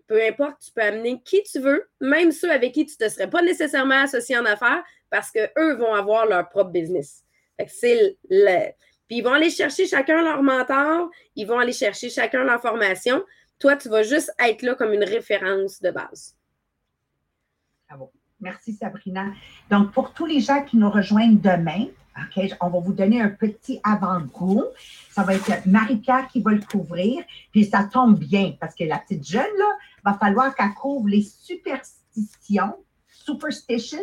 peu 0.07 0.23
importe, 0.23 0.61
tu 0.61 0.71
peux 0.71 0.81
amener 0.81 1.21
qui 1.23 1.43
tu 1.43 1.59
veux, 1.59 1.87
même 2.01 2.31
ceux 2.31 2.51
avec 2.51 2.73
qui 2.73 2.85
tu 2.85 2.95
ne 2.99 3.07
te 3.07 3.11
serais 3.11 3.29
pas 3.29 3.41
nécessairement 3.41 4.01
associé 4.01 4.37
en 4.37 4.45
affaires, 4.45 4.83
parce 5.09 5.31
qu'eux 5.31 5.75
vont 5.75 5.93
avoir 5.93 6.25
leur 6.25 6.49
propre 6.49 6.71
business. 6.71 7.23
c'est 7.67 8.17
le... 8.29 8.71
Puis 9.07 9.17
ils 9.17 9.23
vont 9.23 9.33
aller 9.33 9.49
chercher 9.49 9.87
chacun 9.87 10.21
leur 10.21 10.43
mentor, 10.43 11.09
ils 11.35 11.45
vont 11.45 11.57
aller 11.57 11.73
chercher 11.73 12.09
chacun 12.09 12.43
leur 12.43 12.61
formation. 12.61 13.23
Toi, 13.57 13.75
tu 13.75 13.89
vas 13.89 14.03
juste 14.03 14.31
être 14.39 14.61
là 14.61 14.75
comme 14.75 14.93
une 14.93 15.03
référence 15.03 15.81
de 15.81 15.89
base. 15.89 16.35
Bravo. 17.87 18.11
Merci, 18.41 18.73
Sabrina. 18.73 19.25
Donc, 19.69 19.91
pour 19.91 20.13
tous 20.13 20.25
les 20.25 20.39
gens 20.39 20.63
qui 20.63 20.77
nous 20.77 20.89
rejoignent 20.89 21.39
demain, 21.39 21.87
on 22.61 22.69
va 22.69 22.79
vous 22.79 22.93
donner 22.93 23.21
un 23.21 23.29
petit 23.29 23.79
avant-goût. 23.83 24.63
Ça 25.11 25.23
va 25.23 25.35
être 25.35 25.65
Marie-Pierre 25.65 26.27
qui 26.27 26.41
va 26.41 26.51
le 26.51 26.61
couvrir. 26.61 27.23
Puis 27.51 27.65
ça 27.65 27.83
tombe 27.85 28.19
bien 28.19 28.53
parce 28.59 28.75
que 28.75 28.83
la 28.83 28.97
petite 28.97 29.27
jeune, 29.27 29.43
là, 29.57 29.77
va 30.03 30.13
falloir 30.13 30.55
qu'elle 30.55 30.73
couvre 30.73 31.07
les 31.07 31.21
superstitions, 31.21 32.75
superstitions, 33.09 33.99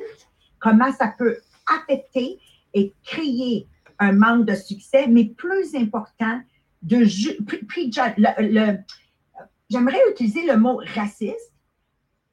comment 0.59 0.93
ça 0.93 1.09
peut 1.17 1.39
affecter 1.67 2.39
et 2.75 2.93
créer 3.05 3.67
un 3.99 4.13
manque 4.13 4.47
de 4.47 4.55
succès, 4.55 5.07
mais 5.09 5.25
plus 5.25 5.75
important, 5.75 6.41
puis, 6.87 7.91
j'aimerais 9.71 10.01
utiliser 10.13 10.47
le 10.47 10.57
mot 10.57 10.81
raciste, 10.95 11.53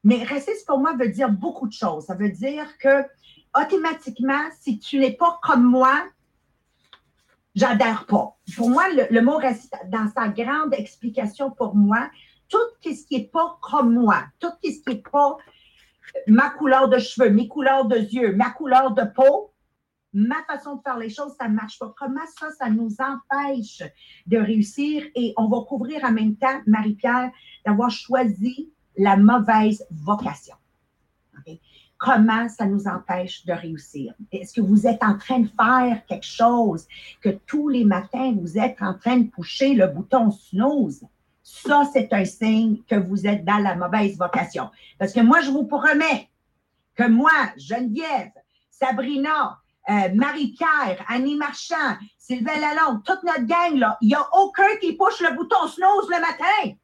mais 0.04 0.24
raciste 0.24 0.68
pour 0.68 0.80
moi 0.80 0.96
veut 0.96 1.10
dire 1.10 1.30
beaucoup 1.30 1.68
de 1.68 1.74
choses. 1.74 2.06
Ça 2.06 2.16
veut 2.16 2.30
dire 2.30 2.78
que 2.78 3.04
automatiquement, 3.56 4.50
si 4.60 4.80
tu 4.80 5.00
n'es 5.00 5.14
pas 5.14 5.40
comme 5.42 5.64
moi, 5.64 6.04
j'adhère 7.56 8.06
pas. 8.06 8.38
Pour 8.56 8.70
moi, 8.70 8.84
le, 9.10 9.22
mot 9.22 9.38
raciste, 9.38 9.76
dans 9.88 10.10
sa 10.10 10.28
grande 10.28 10.74
explication 10.74 11.52
pour 11.52 11.76
moi, 11.76 12.10
tout 12.50 12.58
ce 12.84 12.90
qui 13.06 13.18
n'est 13.18 13.28
pas 13.28 13.58
comme 13.62 13.94
moi, 13.94 14.26
tout 14.40 14.52
ce 14.64 14.70
qui 14.70 14.82
n'est 14.88 15.02
pas 15.02 15.38
ma 16.28 16.50
couleur 16.50 16.90
de 16.90 16.98
cheveux, 16.98 17.30
mes 17.30 17.48
couleurs 17.48 17.86
de 17.86 17.98
yeux, 17.98 18.36
ma 18.36 18.50
couleur 18.52 18.92
de 18.92 19.04
peau, 19.04 19.52
ma 20.14 20.44
façon 20.44 20.76
de 20.76 20.82
faire 20.82 20.98
les 20.98 21.10
choses, 21.10 21.34
ça 21.40 21.48
ne 21.48 21.56
marche 21.56 21.80
pas. 21.80 21.94
Comment 21.98 22.26
ça, 22.38 22.52
ça 22.52 22.70
nous 22.70 22.96
empêche 23.00 23.82
de 24.28 24.38
réussir? 24.38 25.04
Et 25.16 25.34
on 25.38 25.48
va 25.48 25.62
couvrir 25.68 26.04
en 26.04 26.12
même 26.12 26.36
temps, 26.36 26.62
Marie-Pierre, 26.68 27.32
d'avoir 27.66 27.90
choisi 27.90 28.70
la 28.98 29.18
mauvaise 29.18 29.86
vocation. 29.92 30.56
Comment 31.98 32.50
ça 32.50 32.66
nous 32.66 32.86
empêche 32.86 33.46
de 33.46 33.54
réussir? 33.54 34.14
Est-ce 34.30 34.54
que 34.54 34.60
vous 34.60 34.88
êtes 34.88 35.02
en 35.04 35.18
train 35.18 35.40
de 35.40 35.48
faire 35.48 36.06
quelque 36.06 36.26
chose 36.26 36.86
que 37.22 37.30
tous 37.30 37.70
les 37.70 37.86
matins, 37.86 38.34
vous 38.38 38.58
êtes 38.58 38.82
en 38.82 38.94
train 38.94 39.20
de 39.20 39.30
toucher 39.30 39.74
le 39.74 39.88
bouton 39.88 40.30
snooze? 40.30 41.06
Ça, 41.44 41.84
c'est 41.94 42.12
un 42.12 42.26
signe 42.26 42.82
que 42.90 42.96
vous 42.96 43.26
êtes 43.26 43.46
dans 43.46 43.58
la 43.58 43.76
mauvaise 43.76 44.18
vocation. 44.18 44.70
Parce 45.00 45.14
que 45.14 45.22
moi, 45.22 45.40
je 45.42 45.52
vous 45.52 45.66
promets 45.66 46.30
que 46.96 47.08
moi, 47.08 47.32
Geneviève, 47.56 48.34
Sabrina, 48.70 49.60
euh, 49.90 50.14
Marie-Pierre, 50.14 51.06
Annie 51.08 51.38
Marchand, 51.38 51.98
Sylvain 52.18 52.60
Lalonde, 52.60 53.04
toute 53.06 53.24
notre 53.24 53.46
gang, 53.46 53.96
il 54.02 54.08
n'y 54.08 54.16
a 54.16 54.28
aucun 54.34 54.76
qui 54.82 54.98
push 54.98 55.22
le 55.22 55.36
bouton 55.36 55.68
snooze 55.68 56.10
le 56.10 56.20
matin. 56.20 56.76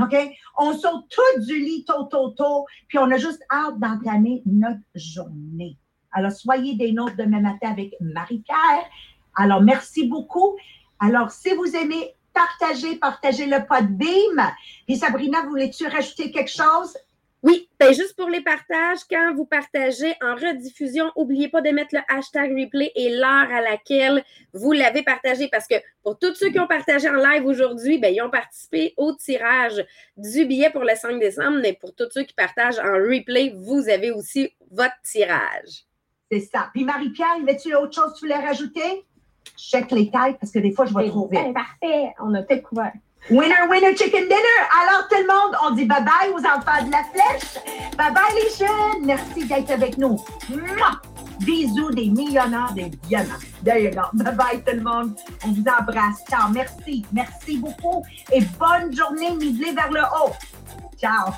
OK? 0.00 0.16
On 0.58 0.72
saute 0.72 1.08
tout 1.10 1.44
du 1.44 1.58
lit 1.58 1.84
tôt, 1.84 2.04
tôt, 2.04 2.30
tôt, 2.30 2.66
puis 2.88 2.98
on 2.98 3.10
a 3.10 3.16
juste 3.16 3.42
hâte 3.50 3.78
d'entamer 3.78 4.42
notre 4.46 4.80
journée. 4.94 5.76
Alors, 6.12 6.32
soyez 6.32 6.74
des 6.76 6.92
nôtres 6.92 7.16
demain 7.16 7.40
matin 7.40 7.70
avec 7.70 7.94
Marie-Pierre. 8.00 8.84
Alors, 9.36 9.62
merci 9.62 10.06
beaucoup. 10.06 10.56
Alors, 10.98 11.30
si 11.30 11.54
vous 11.54 11.74
aimez 11.76 12.14
partager, 12.32 12.96
partager 12.96 13.46
le 13.46 13.66
pod 13.66 13.86
Beam. 13.86 14.52
Et 14.88 14.96
Sabrina, 14.96 15.42
voulais-tu 15.42 15.86
rajouter 15.86 16.30
quelque 16.30 16.50
chose? 16.50 16.96
Oui, 17.42 17.68
ben 17.78 17.92
juste 17.92 18.14
pour 18.16 18.28
les 18.28 18.40
partages, 18.40 19.00
quand 19.10 19.34
vous 19.34 19.44
partagez 19.44 20.14
en 20.22 20.36
rediffusion, 20.36 21.10
n'oubliez 21.16 21.48
pas 21.48 21.60
de 21.60 21.70
mettre 21.70 21.92
le 21.96 22.00
hashtag 22.08 22.52
replay 22.56 22.92
et 22.94 23.10
l'heure 23.10 23.50
à 23.52 23.60
laquelle 23.60 24.24
vous 24.54 24.70
l'avez 24.70 25.02
partagé 25.02 25.48
parce 25.48 25.66
que 25.66 25.74
pour 26.04 26.16
tous 26.20 26.36
ceux 26.36 26.50
qui 26.50 26.60
ont 26.60 26.68
partagé 26.68 27.08
en 27.08 27.16
live 27.16 27.44
aujourd'hui, 27.44 27.98
ben, 27.98 28.14
ils 28.14 28.22
ont 28.22 28.30
participé 28.30 28.94
au 28.96 29.12
tirage 29.14 29.84
du 30.16 30.46
billet 30.46 30.70
pour 30.70 30.82
le 30.82 30.94
5 30.94 31.18
décembre, 31.18 31.58
mais 31.60 31.72
pour 31.72 31.92
tous 31.96 32.08
ceux 32.12 32.22
qui 32.22 32.34
partagent 32.34 32.78
en 32.78 32.92
replay, 32.92 33.52
vous 33.56 33.88
avez 33.88 34.12
aussi 34.12 34.54
votre 34.70 34.94
tirage. 35.02 35.84
C'est 36.30 36.40
ça. 36.40 36.70
Puis 36.72 36.84
Marie-Pierre, 36.84 37.38
y 37.40 37.42
avait-tu 37.42 37.74
autre 37.74 37.92
chose 37.92 38.12
que 38.12 38.18
tu 38.20 38.26
voulais 38.26 38.46
rajouter? 38.46 39.04
Check 39.58 39.90
les 39.90 40.10
tailles 40.10 40.36
parce 40.38 40.52
que 40.52 40.60
des 40.60 40.70
fois, 40.70 40.86
je 40.86 40.94
vais 40.94 41.08
trouver. 41.08 41.52
parfait, 41.52 42.14
on 42.20 42.32
a 42.34 42.42
tout 42.44 42.60
couvert. 42.62 42.92
Winner, 43.30 43.68
winner, 43.70 43.94
chicken 43.96 44.24
dinner. 44.24 44.58
Alors, 44.82 45.06
tout 45.08 45.16
le 45.16 45.26
monde, 45.26 45.56
on 45.64 45.70
dit 45.74 45.84
bye 45.84 46.02
bye 46.02 46.30
aux 46.30 46.40
enfants 46.40 46.84
de 46.84 46.90
la 46.90 47.04
flèche. 47.04 47.62
Bye 47.96 48.12
bye, 48.12 48.34
les 48.34 48.50
jeunes. 48.66 49.06
Merci 49.06 49.46
d'être 49.46 49.70
avec 49.70 49.96
nous. 49.96 50.18
Bisous 51.40 51.90
des 51.90 52.08
millionnaires 52.08 52.72
des 52.74 52.90
diamants. 53.06 53.38
There 53.64 53.78
you 53.78 53.90
go. 53.90 54.02
Bye 54.12 54.34
bye, 54.34 54.62
tout 54.64 54.74
le 54.74 54.82
monde. 54.82 55.16
On 55.44 55.52
vous 55.52 55.62
embrasse. 55.62 56.24
Ciao. 56.28 56.50
Merci. 56.52 57.06
Merci 57.12 57.58
beaucoup. 57.58 58.02
Et 58.32 58.40
bonne 58.58 58.94
journée 58.94 59.30
nivelée 59.36 59.72
vers 59.72 59.90
le 59.90 60.00
haut. 60.00 60.32
Ciao. 60.98 61.32